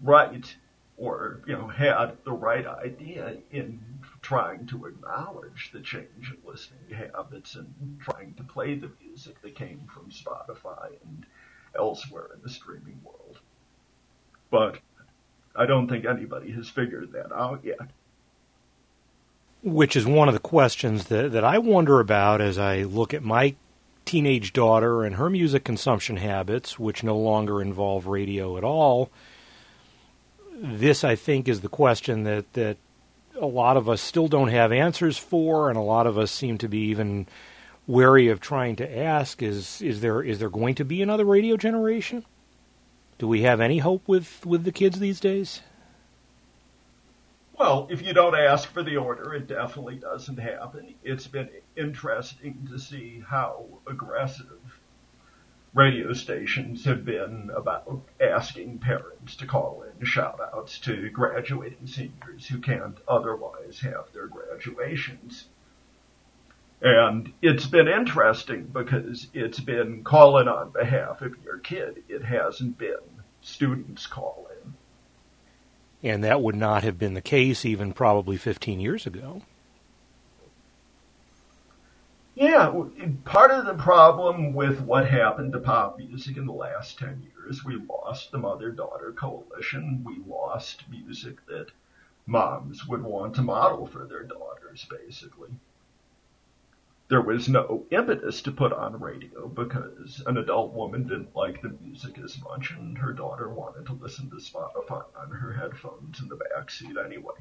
right 0.00 0.56
or 0.96 1.40
you 1.46 1.54
know 1.54 1.66
had 1.66 2.16
the 2.24 2.32
right 2.32 2.66
idea 2.66 3.36
in 3.50 3.80
trying 4.20 4.66
to 4.66 4.86
acknowledge 4.86 5.70
the 5.72 5.80
change 5.80 6.30
in 6.30 6.36
listening 6.44 6.78
habits 6.90 7.56
and 7.56 7.98
trying 8.00 8.34
to 8.34 8.42
play 8.44 8.74
the 8.74 8.90
music 9.04 9.40
that 9.42 9.54
came 9.54 9.82
from 9.92 10.10
Spotify 10.10 10.90
and 11.04 11.26
elsewhere 11.76 12.28
in 12.34 12.40
the 12.42 12.48
streaming 12.48 13.00
world. 13.04 13.40
But 14.50 14.78
I 15.56 15.66
don't 15.66 15.88
think 15.88 16.04
anybody 16.04 16.52
has 16.52 16.68
figured 16.68 17.12
that 17.12 17.32
out 17.32 17.60
yet. 17.64 17.90
Which 19.64 19.96
is 19.96 20.06
one 20.06 20.28
of 20.28 20.34
the 20.34 20.40
questions 20.40 21.06
that, 21.06 21.32
that 21.32 21.44
I 21.44 21.58
wonder 21.58 22.00
about 22.00 22.40
as 22.40 22.58
I 22.58 22.82
look 22.82 23.14
at 23.14 23.22
my 23.22 23.54
teenage 24.04 24.52
daughter 24.52 25.04
and 25.04 25.16
her 25.16 25.30
music 25.30 25.64
consumption 25.64 26.16
habits, 26.16 26.78
which 26.78 27.02
no 27.02 27.16
longer 27.16 27.62
involve 27.62 28.06
radio 28.06 28.56
at 28.56 28.64
all 28.64 29.10
this, 30.62 31.02
I 31.02 31.16
think, 31.16 31.48
is 31.48 31.60
the 31.60 31.68
question 31.68 32.22
that, 32.22 32.52
that 32.52 32.76
a 33.38 33.46
lot 33.46 33.76
of 33.76 33.88
us 33.88 34.00
still 34.00 34.28
don't 34.28 34.48
have 34.48 34.70
answers 34.72 35.18
for, 35.18 35.68
and 35.68 35.76
a 35.76 35.82
lot 35.82 36.06
of 36.06 36.16
us 36.16 36.30
seem 36.30 36.58
to 36.58 36.68
be 36.68 36.78
even 36.78 37.26
wary 37.86 38.28
of 38.28 38.40
trying 38.40 38.76
to 38.76 38.98
ask: 38.98 39.42
is 39.42 39.82
is 39.82 40.00
there 40.00 40.22
is 40.22 40.38
there 40.38 40.48
going 40.48 40.76
to 40.76 40.84
be 40.84 41.02
another 41.02 41.24
radio 41.24 41.56
generation? 41.56 42.24
Do 43.18 43.26
we 43.26 43.42
have 43.42 43.60
any 43.60 43.78
hope 43.78 44.06
with 44.06 44.46
with 44.46 44.64
the 44.64 44.72
kids 44.72 44.98
these 44.98 45.20
days? 45.20 45.62
Well, 47.58 47.86
if 47.90 48.02
you 48.02 48.12
don't 48.12 48.34
ask 48.34 48.68
for 48.70 48.82
the 48.82 48.96
order, 48.96 49.34
it 49.34 49.46
definitely 49.46 49.96
doesn't 49.96 50.38
happen. 50.38 50.94
It's 51.04 51.26
been 51.26 51.48
interesting 51.76 52.66
to 52.70 52.78
see 52.78 53.22
how 53.26 53.66
aggressive 53.86 54.46
radio 55.74 56.12
stations 56.12 56.84
have 56.84 57.04
been 57.04 57.50
about 57.54 58.02
asking 58.20 58.78
parents 58.78 59.36
to 59.36 59.46
call 59.46 59.82
in 59.82 60.06
shout 60.06 60.38
outs 60.52 60.78
to 60.80 61.08
graduating 61.10 61.86
seniors 61.86 62.46
who 62.46 62.58
can't 62.58 62.98
otherwise 63.08 63.80
have 63.80 64.04
their 64.12 64.26
graduations. 64.26 65.46
And 66.80 67.32
it's 67.40 67.66
been 67.66 67.86
interesting 67.86 68.64
because 68.64 69.28
it's 69.32 69.60
been 69.60 70.02
calling 70.02 70.48
on 70.48 70.70
behalf 70.70 71.22
of 71.22 71.34
your 71.44 71.58
kid. 71.58 72.02
It 72.08 72.24
hasn't 72.24 72.76
been 72.76 72.96
students 73.40 74.06
calling. 74.06 74.74
And 76.02 76.24
that 76.24 76.42
would 76.42 76.56
not 76.56 76.82
have 76.82 76.98
been 76.98 77.14
the 77.14 77.20
case 77.20 77.64
even 77.64 77.92
probably 77.92 78.36
15 78.36 78.80
years 78.80 79.06
ago. 79.06 79.42
Yeah, 82.34 82.84
part 83.24 83.50
of 83.52 83.64
the 83.64 83.74
problem 83.74 84.52
with 84.52 84.82
what 84.82 85.08
happened 85.08 85.52
to 85.54 85.60
pop 85.60 85.96
music 85.96 86.36
in 86.36 86.44
the 86.44 86.52
last 86.52 86.98
10 86.98 87.22
years, 87.22 87.64
we 87.64 87.76
lost 87.76 88.30
the 88.32 88.38
mother 88.38 88.70
daughter 88.70 89.12
coalition. 89.12 90.04
We 90.04 90.18
lost 90.18 90.84
music 90.90 91.44
that 91.46 91.70
moms 92.26 92.86
would 92.86 93.02
want 93.02 93.34
to 93.36 93.42
model 93.42 93.86
for 93.86 94.04
their 94.06 94.24
daughters, 94.24 94.84
basically. 94.90 95.58
there 97.08 97.20
was 97.20 97.48
no 97.48 97.86
impetus 97.90 98.42
to 98.42 98.50
put 98.50 98.72
on 98.72 98.98
radio 99.00 99.46
because 99.48 100.22
an 100.26 100.38
adult 100.38 100.72
woman 100.72 101.06
didn't 101.06 101.36
like 101.36 101.60
the 101.62 101.68
music 101.82 102.18
as 102.18 102.40
much, 102.42 102.70
and 102.72 102.98
her 102.98 103.12
daughter 103.12 103.48
wanted 103.50 103.86
to 103.86 103.92
listen 103.92 104.30
to 104.30 104.36
Spotify 104.36 105.04
on 105.16 105.30
her 105.30 105.52
headphones 105.52 106.20
in 106.20 106.28
the 106.28 106.36
back 106.36 106.70
seat 106.70 106.96
anyway. 106.96 107.34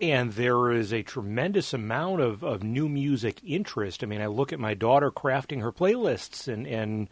And 0.00 0.32
there 0.32 0.72
is 0.72 0.92
a 0.92 1.02
tremendous 1.02 1.72
amount 1.72 2.20
of, 2.20 2.42
of 2.42 2.62
new 2.62 2.88
music 2.88 3.40
interest. 3.44 4.02
I 4.02 4.06
mean, 4.06 4.20
I 4.20 4.26
look 4.26 4.52
at 4.52 4.58
my 4.58 4.74
daughter 4.74 5.10
crafting 5.10 5.60
her 5.60 5.70
playlists 5.72 6.48
and, 6.52 6.66
and 6.66 7.08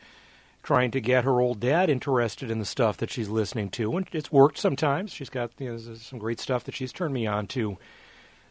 trying 0.63 0.91
to 0.93 1.01
get 1.01 1.25
her 1.25 1.41
old 1.41 1.61
dad 1.61 1.91
interested 1.91 2.51
in 2.51 2.59
the 2.59 2.65
stuff 2.65 2.97
that 2.99 3.11
she's 3.11 3.29
listening 3.29 3.69
to, 3.71 3.97
and 3.97 4.07
it's 4.13 4.31
worked 4.31 4.59
sometimes. 4.59 5.13
She's 5.13 5.31
got 5.31 5.51
you 5.59 5.73
know, 5.73 5.79
some 5.79 6.19
great 6.19 6.41
stuff 6.41 6.65
that 6.65 6.75
she's 6.75 6.93
turned 6.93 7.15
me 7.15 7.27
on 7.27 7.47
to, 7.49 7.79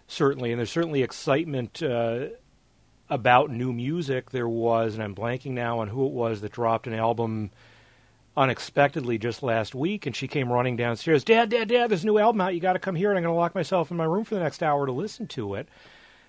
certainly, 0.07 0.51
and 0.51 0.59
there's 0.59 0.71
certainly 0.71 1.03
excitement 1.03 1.81
uh, 1.81 2.27
about 3.09 3.49
new 3.49 3.71
music. 3.71 4.31
There 4.31 4.49
was, 4.49 4.93
and 4.93 5.03
I'm 5.03 5.15
blanking 5.15 5.51
now 5.51 5.79
on 5.79 5.87
who 5.87 6.05
it 6.05 6.11
was 6.11 6.41
that 6.41 6.51
dropped 6.51 6.87
an 6.87 6.93
album 6.93 7.51
unexpectedly 8.37 9.17
just 9.17 9.43
last 9.43 9.75
week, 9.75 10.05
and 10.05 10.15
she 10.15 10.27
came 10.27 10.51
running 10.51 10.75
downstairs, 10.75 11.23
Dad, 11.23 11.49
Dad, 11.49 11.67
Dad, 11.67 11.89
there's 11.89 12.03
a 12.03 12.07
new 12.07 12.17
album 12.17 12.41
out. 12.41 12.53
You 12.53 12.59
got 12.59 12.73
to 12.73 12.79
come 12.79 12.95
here, 12.95 13.09
and 13.09 13.17
I'm 13.17 13.23
going 13.23 13.33
to 13.33 13.39
lock 13.39 13.55
myself 13.55 13.91
in 13.91 13.97
my 13.97 14.05
room 14.05 14.23
for 14.23 14.35
the 14.35 14.41
next 14.41 14.63
hour 14.63 14.85
to 14.85 14.91
listen 14.91 15.27
to 15.27 15.55
it. 15.55 15.67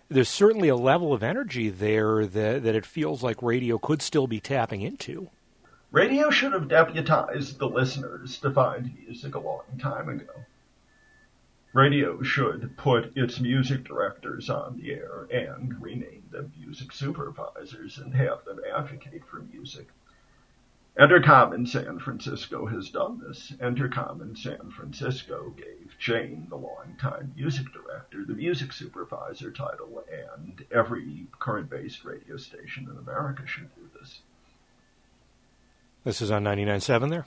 There's 0.09 0.28
certainly 0.28 0.68
a 0.68 0.76
level 0.76 1.12
of 1.12 1.22
energy 1.22 1.70
there 1.70 2.26
that, 2.26 2.62
that 2.64 2.74
it 2.74 2.84
feels 2.84 3.22
like 3.22 3.40
radio 3.42 3.78
could 3.78 4.03
still 4.03 4.26
be 4.26 4.40
tapping 4.40 4.82
into. 4.82 5.30
Radio 5.90 6.30
should 6.30 6.53
have 6.53 6.68
deputized 6.68 7.59
the 7.59 7.68
listeners 7.68 8.38
to 8.38 8.50
find 8.50 8.94
music 9.07 9.34
a 9.34 9.38
long 9.38 9.62
time 9.78 10.09
ago. 10.09 10.26
Radio 11.74 12.22
should 12.22 12.76
put 12.76 13.16
its 13.16 13.40
music 13.40 13.84
directors 13.84 14.50
on 14.50 14.76
the 14.76 14.92
air 14.92 15.26
and 15.30 15.80
rename 15.80 16.24
them 16.30 16.53
music 16.59 16.92
supervisors 16.92 17.96
and 17.98 18.14
have 18.14 18.44
them 18.44 18.61
advocate 18.74 19.24
for 19.24 19.40
music. 19.40 19.88
Entercom 20.99 21.55
in 21.55 21.64
San 21.64 21.99
Francisco 21.99 22.66
has 22.66 22.90
done 22.90 23.18
this. 23.26 23.53
Entercom 23.61 24.20
in 24.20 24.36
San 24.36 24.70
Francisco 24.70 25.55
gave 25.57 25.97
Jane, 25.99 26.47
the 26.51 26.57
longtime 26.57 27.32
music 27.34 27.72
director, 27.72 28.24
the 28.26 28.34
music 28.34 28.74
supervisor 28.74 29.51
title, 29.51 30.05
and 30.36 30.62
every 30.70 31.26
current 31.38 31.70
based 31.70 32.05
radio 32.05 32.36
station 32.36 32.88
in 32.90 32.99
America 32.99 33.47
should 33.47 33.74
do 33.74 33.88
this. 33.99 34.20
This 36.05 36.20
is 36.20 36.30
on 36.30 36.45
99.7 36.45 37.09
there? 37.09 37.26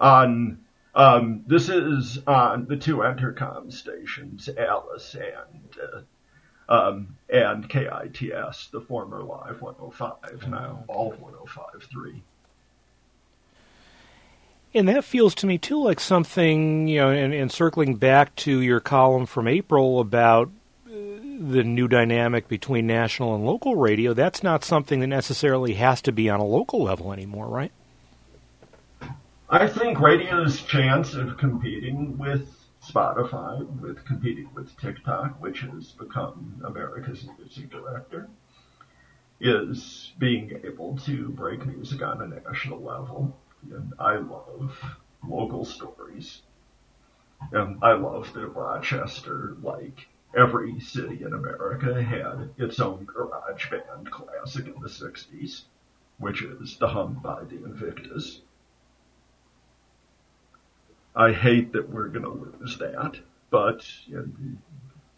On, 0.00 0.64
um, 0.96 1.44
this 1.46 1.68
is 1.68 2.18
on 2.26 2.66
the 2.66 2.76
two 2.76 2.96
Entercom 2.96 3.72
stations, 3.72 4.48
Alice 4.58 5.14
and, 5.14 5.78
uh, 5.80 6.00
um, 6.70 7.16
and 7.28 7.68
KITS, 7.68 8.68
the 8.70 8.80
former 8.80 9.22
Live 9.22 9.60
105, 9.60 10.48
now 10.48 10.84
Alt 10.88 11.20
105.3. 11.20 12.20
And 14.72 14.88
that 14.88 15.04
feels 15.04 15.34
to 15.36 15.46
me 15.46 15.58
too 15.58 15.82
like 15.82 15.98
something, 15.98 16.86
you 16.86 17.00
know, 17.00 17.10
and, 17.10 17.34
and 17.34 17.50
circling 17.50 17.96
back 17.96 18.34
to 18.36 18.60
your 18.60 18.78
column 18.78 19.26
from 19.26 19.48
April 19.48 19.98
about 20.00 20.48
the 21.40 21.64
new 21.64 21.88
dynamic 21.88 22.48
between 22.48 22.86
national 22.86 23.34
and 23.34 23.44
local 23.44 23.74
radio, 23.74 24.12
that's 24.12 24.42
not 24.42 24.62
something 24.62 25.00
that 25.00 25.06
necessarily 25.06 25.74
has 25.74 26.02
to 26.02 26.12
be 26.12 26.28
on 26.28 26.38
a 26.38 26.44
local 26.44 26.82
level 26.82 27.12
anymore, 27.12 27.46
right? 27.46 27.72
I 29.48 29.66
think 29.66 29.98
radio's 29.98 30.60
chance 30.62 31.14
of 31.14 31.38
competing 31.38 32.18
with 32.18 32.46
Spotify, 32.90 33.64
with 33.80 34.04
competing 34.04 34.52
with 34.54 34.76
TikTok, 34.76 35.40
which 35.40 35.60
has 35.60 35.92
become 35.92 36.60
America's 36.64 37.26
music 37.38 37.70
director, 37.70 38.28
is 39.40 40.12
being 40.18 40.60
able 40.64 40.96
to 40.98 41.28
break 41.30 41.64
music 41.64 42.02
on 42.02 42.20
a 42.20 42.26
national 42.26 42.80
level. 42.80 43.36
And 43.70 43.94
I 43.98 44.16
love 44.16 44.76
local 45.26 45.64
stories. 45.64 46.42
And 47.52 47.82
I 47.82 47.92
love 47.92 48.32
that 48.34 48.48
Rochester, 48.48 49.56
like 49.62 50.06
every 50.36 50.80
city 50.80 51.24
in 51.24 51.32
America 51.32 52.02
had 52.02 52.50
its 52.56 52.80
own 52.80 53.04
garage 53.04 53.70
band 53.70 54.10
classic 54.10 54.66
in 54.66 54.80
the 54.80 54.88
60s, 54.88 55.62
which 56.18 56.42
is 56.42 56.76
the 56.78 56.88
Hump 56.88 57.22
by 57.22 57.44
the 57.44 57.56
Invictas. 57.56 58.40
I 61.14 61.32
hate 61.32 61.72
that 61.72 61.88
we're 61.88 62.08
going 62.08 62.24
to 62.24 62.58
lose 62.60 62.78
that, 62.78 63.18
but 63.50 63.84
you 64.06 64.16
know, 64.16 64.56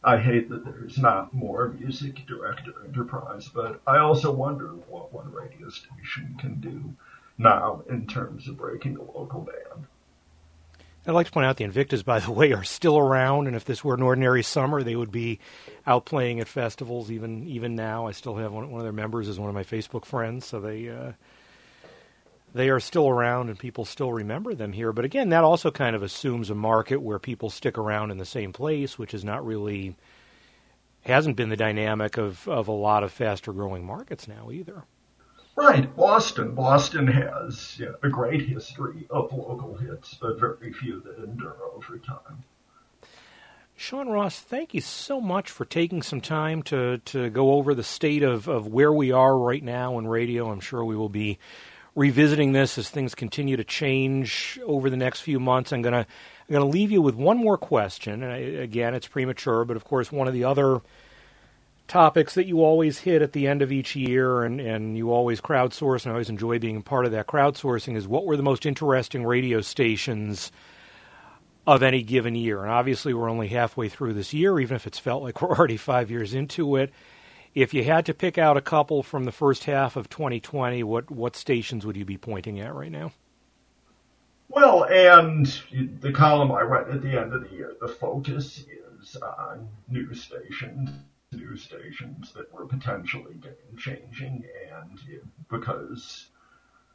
I 0.04 0.18
hate 0.18 0.48
that 0.50 0.64
there's 0.64 0.98
not 0.98 1.32
more 1.32 1.68
music 1.68 2.26
director 2.26 2.72
enterprise, 2.84 3.48
but 3.48 3.80
I 3.86 3.98
also 3.98 4.32
wonder 4.32 4.68
what 4.88 5.12
one 5.12 5.32
radio 5.32 5.68
station 5.68 6.36
can 6.40 6.60
do 6.60 6.94
now 7.38 7.82
in 7.88 8.06
terms 8.06 8.48
of 8.48 8.56
breaking 8.56 8.96
a 8.96 9.02
local 9.02 9.40
band. 9.40 9.86
I'd 11.06 11.12
like 11.12 11.26
to 11.26 11.32
point 11.32 11.46
out 11.46 11.56
the 11.56 11.64
Invictas, 11.64 12.04
by 12.04 12.20
the 12.20 12.30
way, 12.30 12.52
are 12.52 12.62
still 12.62 12.96
around, 12.96 13.48
and 13.48 13.56
if 13.56 13.64
this 13.64 13.82
were 13.82 13.94
an 13.94 14.02
ordinary 14.02 14.42
summer, 14.42 14.84
they 14.84 14.94
would 14.94 15.10
be 15.10 15.40
out 15.84 16.04
playing 16.04 16.38
at 16.38 16.46
festivals 16.46 17.10
even 17.10 17.46
even 17.48 17.74
now. 17.74 18.06
I 18.06 18.12
still 18.12 18.36
have 18.36 18.52
one, 18.52 18.70
one 18.70 18.80
of 18.80 18.84
their 18.84 18.92
members 18.92 19.28
is 19.28 19.38
one 19.38 19.48
of 19.48 19.54
my 19.54 19.64
Facebook 19.64 20.04
friends, 20.04 20.46
so 20.46 20.60
they 20.60 20.88
uh, 20.88 21.12
they 22.54 22.68
are 22.68 22.80
still 22.80 23.08
around 23.08 23.48
and 23.48 23.58
people 23.58 23.84
still 23.84 24.12
remember 24.12 24.54
them 24.54 24.72
here. 24.72 24.92
But 24.92 25.04
again, 25.04 25.30
that 25.30 25.44
also 25.44 25.70
kind 25.70 25.96
of 25.96 26.02
assumes 26.02 26.50
a 26.50 26.54
market 26.54 27.00
where 27.00 27.18
people 27.18 27.50
stick 27.50 27.78
around 27.78 28.10
in 28.10 28.18
the 28.18 28.24
same 28.24 28.52
place, 28.52 28.98
which 28.98 29.14
is 29.14 29.24
not 29.24 29.44
really 29.44 29.96
hasn't 31.02 31.36
been 31.36 31.48
the 31.48 31.56
dynamic 31.56 32.16
of, 32.16 32.46
of 32.48 32.68
a 32.68 32.72
lot 32.72 33.02
of 33.02 33.10
faster 33.10 33.52
growing 33.52 33.84
markets 33.84 34.28
now 34.28 34.50
either. 34.50 34.84
Right, 35.56 35.94
Boston. 35.96 36.54
Boston 36.54 37.06
has 37.06 37.76
yeah, 37.78 37.88
a 38.02 38.08
great 38.08 38.48
history 38.48 39.06
of 39.10 39.32
local 39.32 39.76
hits, 39.76 40.14
but 40.14 40.40
very 40.40 40.72
few 40.72 41.00
that 41.00 41.18
endure 41.18 41.56
over 41.74 41.98
time. 41.98 42.44
Sean 43.74 44.08
Ross, 44.08 44.38
thank 44.38 44.74
you 44.74 44.80
so 44.80 45.20
much 45.20 45.50
for 45.50 45.64
taking 45.64 46.02
some 46.02 46.20
time 46.20 46.62
to, 46.64 46.98
to 46.98 47.30
go 47.30 47.54
over 47.54 47.74
the 47.74 47.82
state 47.82 48.22
of, 48.22 48.48
of 48.48 48.66
where 48.66 48.92
we 48.92 49.10
are 49.12 49.36
right 49.36 49.62
now 49.62 49.98
in 49.98 50.06
radio. 50.06 50.50
I'm 50.50 50.60
sure 50.60 50.84
we 50.84 50.96
will 50.96 51.08
be 51.08 51.38
revisiting 51.94 52.52
this 52.52 52.78
as 52.78 52.88
things 52.88 53.14
continue 53.14 53.56
to 53.56 53.64
change 53.64 54.58
over 54.64 54.88
the 54.88 54.96
next 54.96 55.20
few 55.20 55.38
months. 55.38 55.72
I'm 55.72 55.82
gonna 55.82 56.06
I'm 56.48 56.52
gonna 56.52 56.64
leave 56.64 56.90
you 56.90 57.02
with 57.02 57.14
one 57.14 57.38
more 57.38 57.58
question, 57.58 58.22
and 58.22 58.32
I, 58.32 58.38
again, 58.38 58.94
it's 58.94 59.06
premature, 59.06 59.64
but 59.64 59.76
of 59.76 59.84
course, 59.84 60.10
one 60.10 60.28
of 60.28 60.34
the 60.34 60.44
other 60.44 60.80
topics 61.88 62.34
that 62.34 62.46
you 62.46 62.62
always 62.62 62.98
hit 62.98 63.22
at 63.22 63.32
the 63.32 63.46
end 63.46 63.60
of 63.60 63.70
each 63.70 63.94
year 63.94 64.44
and, 64.44 64.60
and 64.60 64.96
you 64.96 65.12
always 65.12 65.42
crowdsource 65.42 66.04
and 66.04 66.12
I 66.12 66.12
always 66.12 66.30
enjoy 66.30 66.58
being 66.58 66.78
a 66.78 66.80
part 66.80 67.04
of 67.04 67.12
that 67.12 67.26
crowdsourcing 67.26 67.96
is 67.96 68.08
what 68.08 68.24
were 68.24 68.36
the 68.36 68.42
most 68.42 68.64
interesting 68.64 69.26
radio 69.26 69.60
stations 69.60 70.50
of 71.66 71.82
any 71.82 72.02
given 72.02 72.34
year. 72.34 72.62
And 72.62 72.70
obviously 72.70 73.12
we're 73.12 73.28
only 73.28 73.48
halfway 73.48 73.88
through 73.88 74.14
this 74.14 74.32
year, 74.32 74.58
even 74.58 74.74
if 74.74 74.86
it's 74.86 74.98
felt 74.98 75.22
like 75.22 75.42
we're 75.42 75.50
already 75.56 75.76
five 75.76 76.10
years 76.10 76.34
into 76.34 76.76
it. 76.76 76.92
If 77.54 77.74
you 77.74 77.84
had 77.84 78.06
to 78.06 78.14
pick 78.14 78.38
out 78.38 78.56
a 78.56 78.62
couple 78.62 79.02
from 79.02 79.24
the 79.24 79.32
first 79.32 79.64
half 79.64 79.96
of 79.96 80.08
2020, 80.08 80.82
what, 80.84 81.10
what 81.10 81.36
stations 81.36 81.84
would 81.84 81.96
you 81.96 82.04
be 82.04 82.16
pointing 82.16 82.60
at 82.60 82.74
right 82.74 82.90
now? 82.90 83.12
Well, 84.48 84.84
and 84.84 85.46
the 86.00 86.12
column 86.12 86.52
I 86.52 86.62
write 86.62 86.88
at 86.88 87.02
the 87.02 87.20
end 87.20 87.32
of 87.32 87.42
the 87.42 87.54
year, 87.54 87.74
the 87.80 87.88
focus 87.88 88.64
is 89.00 89.16
on 89.16 89.68
news 89.88 90.22
stations 90.22 90.90
news 91.32 91.62
stations 91.62 92.32
that 92.32 92.52
were 92.52 92.66
potentially 92.66 93.34
game 93.34 93.76
changing, 93.78 94.44
and 94.70 95.00
because 95.50 96.28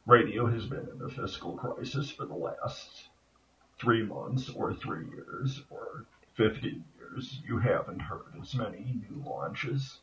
radio 0.06 0.46
has 0.46 0.66
been 0.66 0.88
in 0.94 1.02
a 1.04 1.08
fiscal 1.08 1.54
crisis 1.54 2.10
for 2.10 2.24
the 2.24 2.34
last 2.34 3.08
three 3.78 4.02
months 4.02 4.50
or 4.50 4.74
three 4.74 5.06
years 5.10 5.62
or 5.70 6.04
50 6.34 6.82
years, 6.98 7.40
you 7.46 7.58
haven't 7.58 8.00
heard 8.00 8.32
as 8.40 8.54
many 8.54 9.00
new 9.08 9.22
launches 9.26 9.98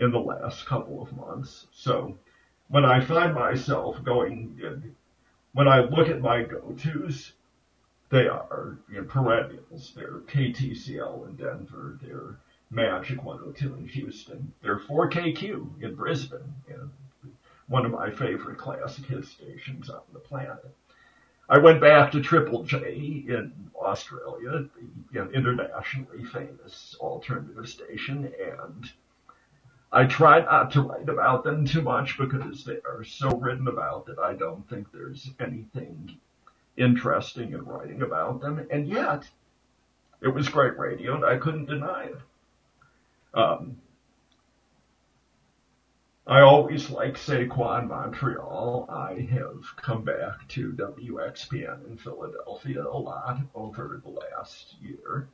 in 0.00 0.10
the 0.10 0.18
last 0.18 0.66
couple 0.66 1.02
of 1.02 1.16
months. 1.16 1.66
So 1.72 2.16
when 2.68 2.84
I 2.84 3.00
find 3.00 3.34
myself 3.34 4.02
going, 4.02 4.94
when 5.52 5.68
I 5.68 5.80
look 5.80 6.08
at 6.08 6.20
my 6.20 6.42
go-tos, 6.42 7.32
they 8.08 8.26
are 8.26 8.78
you 8.90 8.96
know, 8.96 9.04
perennials. 9.04 9.92
They're 9.94 10.20
KTCL 10.26 11.28
in 11.28 11.36
Denver. 11.36 11.98
They're 12.02 12.36
Magic 12.70 13.22
102 13.22 13.74
in 13.74 13.88
Houston. 13.88 14.52
They're 14.62 14.78
4KQ 14.78 15.82
in 15.82 15.94
Brisbane, 15.94 16.54
one 17.66 17.84
of 17.84 17.92
my 17.92 18.10
favorite 18.10 18.58
classic 18.58 19.06
hit 19.06 19.24
stations 19.24 19.90
on 19.90 20.00
the 20.12 20.18
planet. 20.18 20.64
I 21.48 21.58
went 21.58 21.80
back 21.80 22.12
to 22.12 22.20
Triple 22.20 22.62
J 22.62 23.24
in 23.28 23.52
Australia, 23.74 24.50
the 24.74 24.82
you 25.12 25.24
know, 25.24 25.30
internationally 25.32 26.24
famous 26.24 26.96
alternative 27.00 27.68
station, 27.68 28.32
and 28.40 28.90
I 29.92 30.04
try 30.04 30.40
not 30.40 30.70
to 30.72 30.82
write 30.82 31.08
about 31.08 31.42
them 31.42 31.64
too 31.64 31.82
much 31.82 32.16
because 32.16 32.64
they 32.64 32.78
are 32.86 33.02
so 33.02 33.30
written 33.36 33.66
about 33.66 34.06
that 34.06 34.18
I 34.18 34.34
don't 34.34 34.68
think 34.68 34.92
there's 34.92 35.30
anything 35.40 36.16
interesting 36.76 37.52
in 37.52 37.64
writing 37.64 38.02
about 38.02 38.40
them. 38.40 38.66
And 38.70 38.86
yet, 38.86 39.28
it 40.20 40.28
was 40.28 40.48
great 40.48 40.78
radio, 40.78 41.16
and 41.16 41.24
I 41.24 41.38
couldn't 41.38 41.66
deny 41.66 42.04
it. 42.04 42.18
Um, 43.34 43.76
I 46.26 46.42
always 46.42 46.90
like 46.90 47.14
Saquon 47.14 47.88
Montreal. 47.88 48.86
I 48.88 49.26
have 49.32 49.64
come 49.76 50.04
back 50.04 50.46
to 50.48 50.72
WXPN 50.72 51.88
in 51.88 51.96
Philadelphia 51.96 52.84
a 52.84 52.96
lot 52.96 53.38
over 53.54 54.00
the 54.04 54.10
last 54.10 54.76
year. 54.80 55.28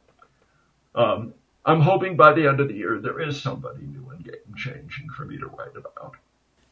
Um, 0.95 1.35
I'm 1.67 1.81
hoping 1.81 2.17
by 2.17 2.33
the 2.33 2.47
end 2.47 2.61
of 2.61 2.69
the 2.69 2.75
year 2.75 2.99
there 2.99 3.21
is 3.21 3.43
somebody 3.43 3.83
new 3.83 4.09
and 4.11 4.25
game 4.25 4.55
changing 4.57 5.09
for 5.17 5.25
me 5.25 5.37
to 5.39 5.47
write 5.49 5.77
about. 5.77 6.15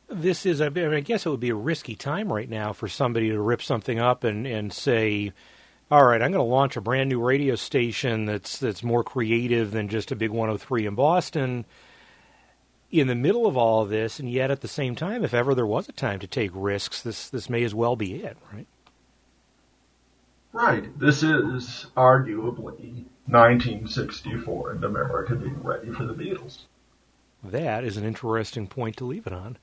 This 0.08 0.46
is, 0.46 0.60
I, 0.60 0.68
mean, 0.68 0.94
I 0.94 1.00
guess 1.00 1.26
it 1.26 1.30
would 1.30 1.40
be 1.40 1.50
a 1.50 1.54
risky 1.54 1.96
time 1.96 2.32
right 2.32 2.48
now 2.48 2.72
for 2.72 2.88
somebody 2.88 3.30
to 3.30 3.40
rip 3.40 3.62
something 3.62 3.98
up 3.98 4.22
and, 4.22 4.46
and 4.46 4.72
say, 4.72 5.32
all 5.90 6.04
right, 6.04 6.22
I'm 6.22 6.30
going 6.30 6.44
to 6.44 6.50
launch 6.50 6.76
a 6.76 6.80
brand 6.80 7.08
new 7.08 7.20
radio 7.20 7.56
station 7.56 8.24
that's 8.24 8.58
that's 8.58 8.82
more 8.82 9.02
creative 9.02 9.70
than 9.72 9.88
just 9.88 10.12
a 10.12 10.16
big 10.16 10.30
103 10.30 10.86
in 10.86 10.94
Boston 10.94 11.64
in 12.90 13.08
the 13.08 13.14
middle 13.14 13.46
of 13.46 13.56
all 13.56 13.82
of 13.82 13.88
this, 13.88 14.20
and 14.20 14.30
yet 14.30 14.50
at 14.50 14.60
the 14.60 14.68
same 14.68 14.94
time, 14.94 15.24
if 15.24 15.34
ever 15.34 15.54
there 15.54 15.66
was 15.66 15.88
a 15.88 15.92
time 15.92 16.20
to 16.20 16.26
take 16.26 16.50
risks, 16.54 17.02
this 17.02 17.28
this 17.28 17.50
may 17.50 17.64
as 17.64 17.74
well 17.74 17.96
be 17.96 18.22
it, 18.22 18.36
right? 18.52 18.66
Right. 20.52 20.96
This 20.98 21.24
is 21.24 21.86
arguably 21.96 23.06
1964 23.26 24.72
and 24.72 24.84
America 24.84 25.34
being 25.34 25.62
ready 25.62 25.90
for 25.90 26.04
the 26.04 26.14
Beatles. 26.14 26.58
That 27.42 27.84
is 27.84 27.96
an 27.96 28.04
interesting 28.04 28.66
point 28.66 28.96
to 28.96 29.04
leave 29.04 29.26
it 29.26 29.32
on. 29.32 29.58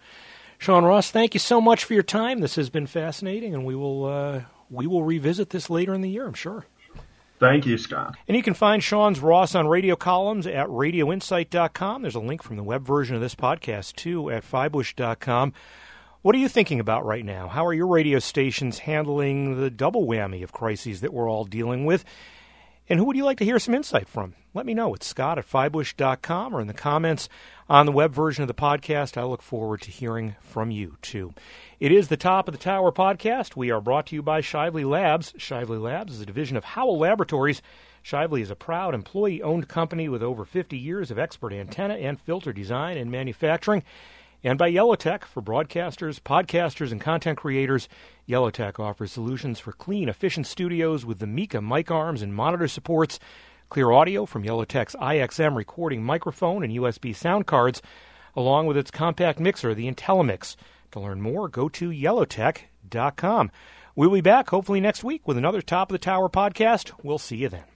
Sean 0.57 0.83
Ross, 0.83 1.09
thank 1.09 1.33
you 1.33 1.39
so 1.39 1.59
much 1.59 1.83
for 1.83 1.93
your 1.93 2.03
time. 2.03 2.39
This 2.39 2.55
has 2.55 2.69
been 2.69 2.85
fascinating, 2.85 3.55
and 3.55 3.65
we 3.65 3.75
will 3.75 4.05
uh, 4.05 4.41
we 4.69 4.85
will 4.85 5.03
revisit 5.03 5.49
this 5.49 5.69
later 5.69 5.93
in 5.93 6.01
the 6.01 6.09
year, 6.09 6.27
I'm 6.27 6.33
sure. 6.33 6.65
Thank 7.39 7.65
you, 7.65 7.79
Scott. 7.79 8.15
And 8.27 8.37
you 8.37 8.43
can 8.43 8.53
find 8.53 8.83
Sean's 8.83 9.19
Ross 9.19 9.55
on 9.55 9.67
radio 9.67 9.95
columns 9.95 10.45
at 10.45 10.67
radioinsight.com. 10.67 12.03
There's 12.03 12.13
a 12.13 12.19
link 12.19 12.43
from 12.43 12.55
the 12.55 12.63
web 12.63 12.85
version 12.85 13.15
of 13.15 13.21
this 13.21 13.33
podcast, 13.33 13.95
too, 13.95 14.29
at 14.29 14.43
fybush.com. 14.43 15.53
What 16.21 16.35
are 16.35 16.37
you 16.37 16.47
thinking 16.47 16.79
about 16.79 17.03
right 17.03 17.25
now? 17.25 17.47
How 17.47 17.65
are 17.65 17.73
your 17.73 17.87
radio 17.87 18.19
stations 18.19 18.77
handling 18.77 19.59
the 19.59 19.71
double 19.71 20.05
whammy 20.05 20.43
of 20.43 20.51
crises 20.51 21.01
that 21.01 21.11
we're 21.11 21.27
all 21.27 21.45
dealing 21.45 21.83
with? 21.85 22.05
And 22.91 22.99
who 22.99 23.05
would 23.05 23.15
you 23.15 23.23
like 23.23 23.37
to 23.37 23.45
hear 23.45 23.57
some 23.57 23.73
insight 23.73 24.09
from? 24.09 24.35
Let 24.53 24.65
me 24.65 24.73
know. 24.73 24.93
It's 24.93 25.07
scott 25.07 25.37
at 25.37 25.49
fybush.com 25.49 26.53
or 26.53 26.59
in 26.59 26.67
the 26.67 26.73
comments 26.73 27.29
on 27.69 27.85
the 27.85 27.91
web 27.93 28.13
version 28.13 28.41
of 28.41 28.49
the 28.49 28.53
podcast. 28.53 29.15
I 29.15 29.23
look 29.23 29.41
forward 29.41 29.79
to 29.83 29.91
hearing 29.91 30.35
from 30.41 30.71
you, 30.71 30.97
too. 31.01 31.33
It 31.79 31.93
is 31.93 32.09
the 32.09 32.17
Top 32.17 32.49
of 32.49 32.53
the 32.53 32.59
Tower 32.59 32.91
podcast. 32.91 33.55
We 33.55 33.71
are 33.71 33.79
brought 33.79 34.07
to 34.07 34.15
you 34.15 34.21
by 34.21 34.41
Shively 34.41 34.83
Labs. 34.83 35.31
Shively 35.37 35.81
Labs 35.81 36.15
is 36.15 36.19
a 36.19 36.25
division 36.25 36.57
of 36.57 36.65
Howell 36.65 36.99
Laboratories. 36.99 37.61
Shively 38.03 38.41
is 38.41 38.51
a 38.51 38.57
proud 38.57 38.93
employee 38.93 39.41
owned 39.41 39.69
company 39.69 40.09
with 40.09 40.21
over 40.21 40.43
50 40.43 40.77
years 40.77 41.11
of 41.11 41.17
expert 41.17 41.53
antenna 41.53 41.93
and 41.93 42.19
filter 42.19 42.51
design 42.51 42.97
and 42.97 43.09
manufacturing. 43.09 43.83
And 44.43 44.57
by 44.57 44.71
Yellowtec 44.71 45.23
for 45.23 45.41
broadcasters, 45.41 46.19
podcasters, 46.19 46.91
and 46.91 46.99
content 46.99 47.37
creators. 47.37 47.87
Yellowtec 48.27 48.79
offers 48.79 49.11
solutions 49.11 49.59
for 49.59 49.71
clean, 49.71 50.09
efficient 50.09 50.47
studios 50.47 51.05
with 51.05 51.19
the 51.19 51.27
Mika 51.27 51.61
mic 51.61 51.91
arms 51.91 52.23
and 52.23 52.33
monitor 52.33 52.67
supports, 52.67 53.19
clear 53.69 53.91
audio 53.91 54.25
from 54.25 54.43
Yellowtec's 54.43 54.95
IXM 54.95 55.55
recording 55.55 56.03
microphone 56.03 56.63
and 56.63 56.73
USB 56.73 57.15
sound 57.15 57.45
cards, 57.45 57.83
along 58.35 58.65
with 58.65 58.77
its 58.77 58.89
compact 58.89 59.39
mixer, 59.39 59.75
the 59.75 59.91
IntelliMix. 59.91 60.55
To 60.91 60.99
learn 60.99 61.21
more, 61.21 61.47
go 61.47 61.69
to 61.69 61.89
yellowtec.com. 61.89 63.51
We'll 63.95 64.09
be 64.09 64.21
back 64.21 64.49
hopefully 64.49 64.81
next 64.81 65.03
week 65.03 65.27
with 65.27 65.37
another 65.37 65.61
Top 65.61 65.91
of 65.91 65.93
the 65.93 65.99
Tower 65.99 66.29
podcast. 66.29 66.91
We'll 67.03 67.19
see 67.19 67.37
you 67.37 67.49
then. 67.49 67.70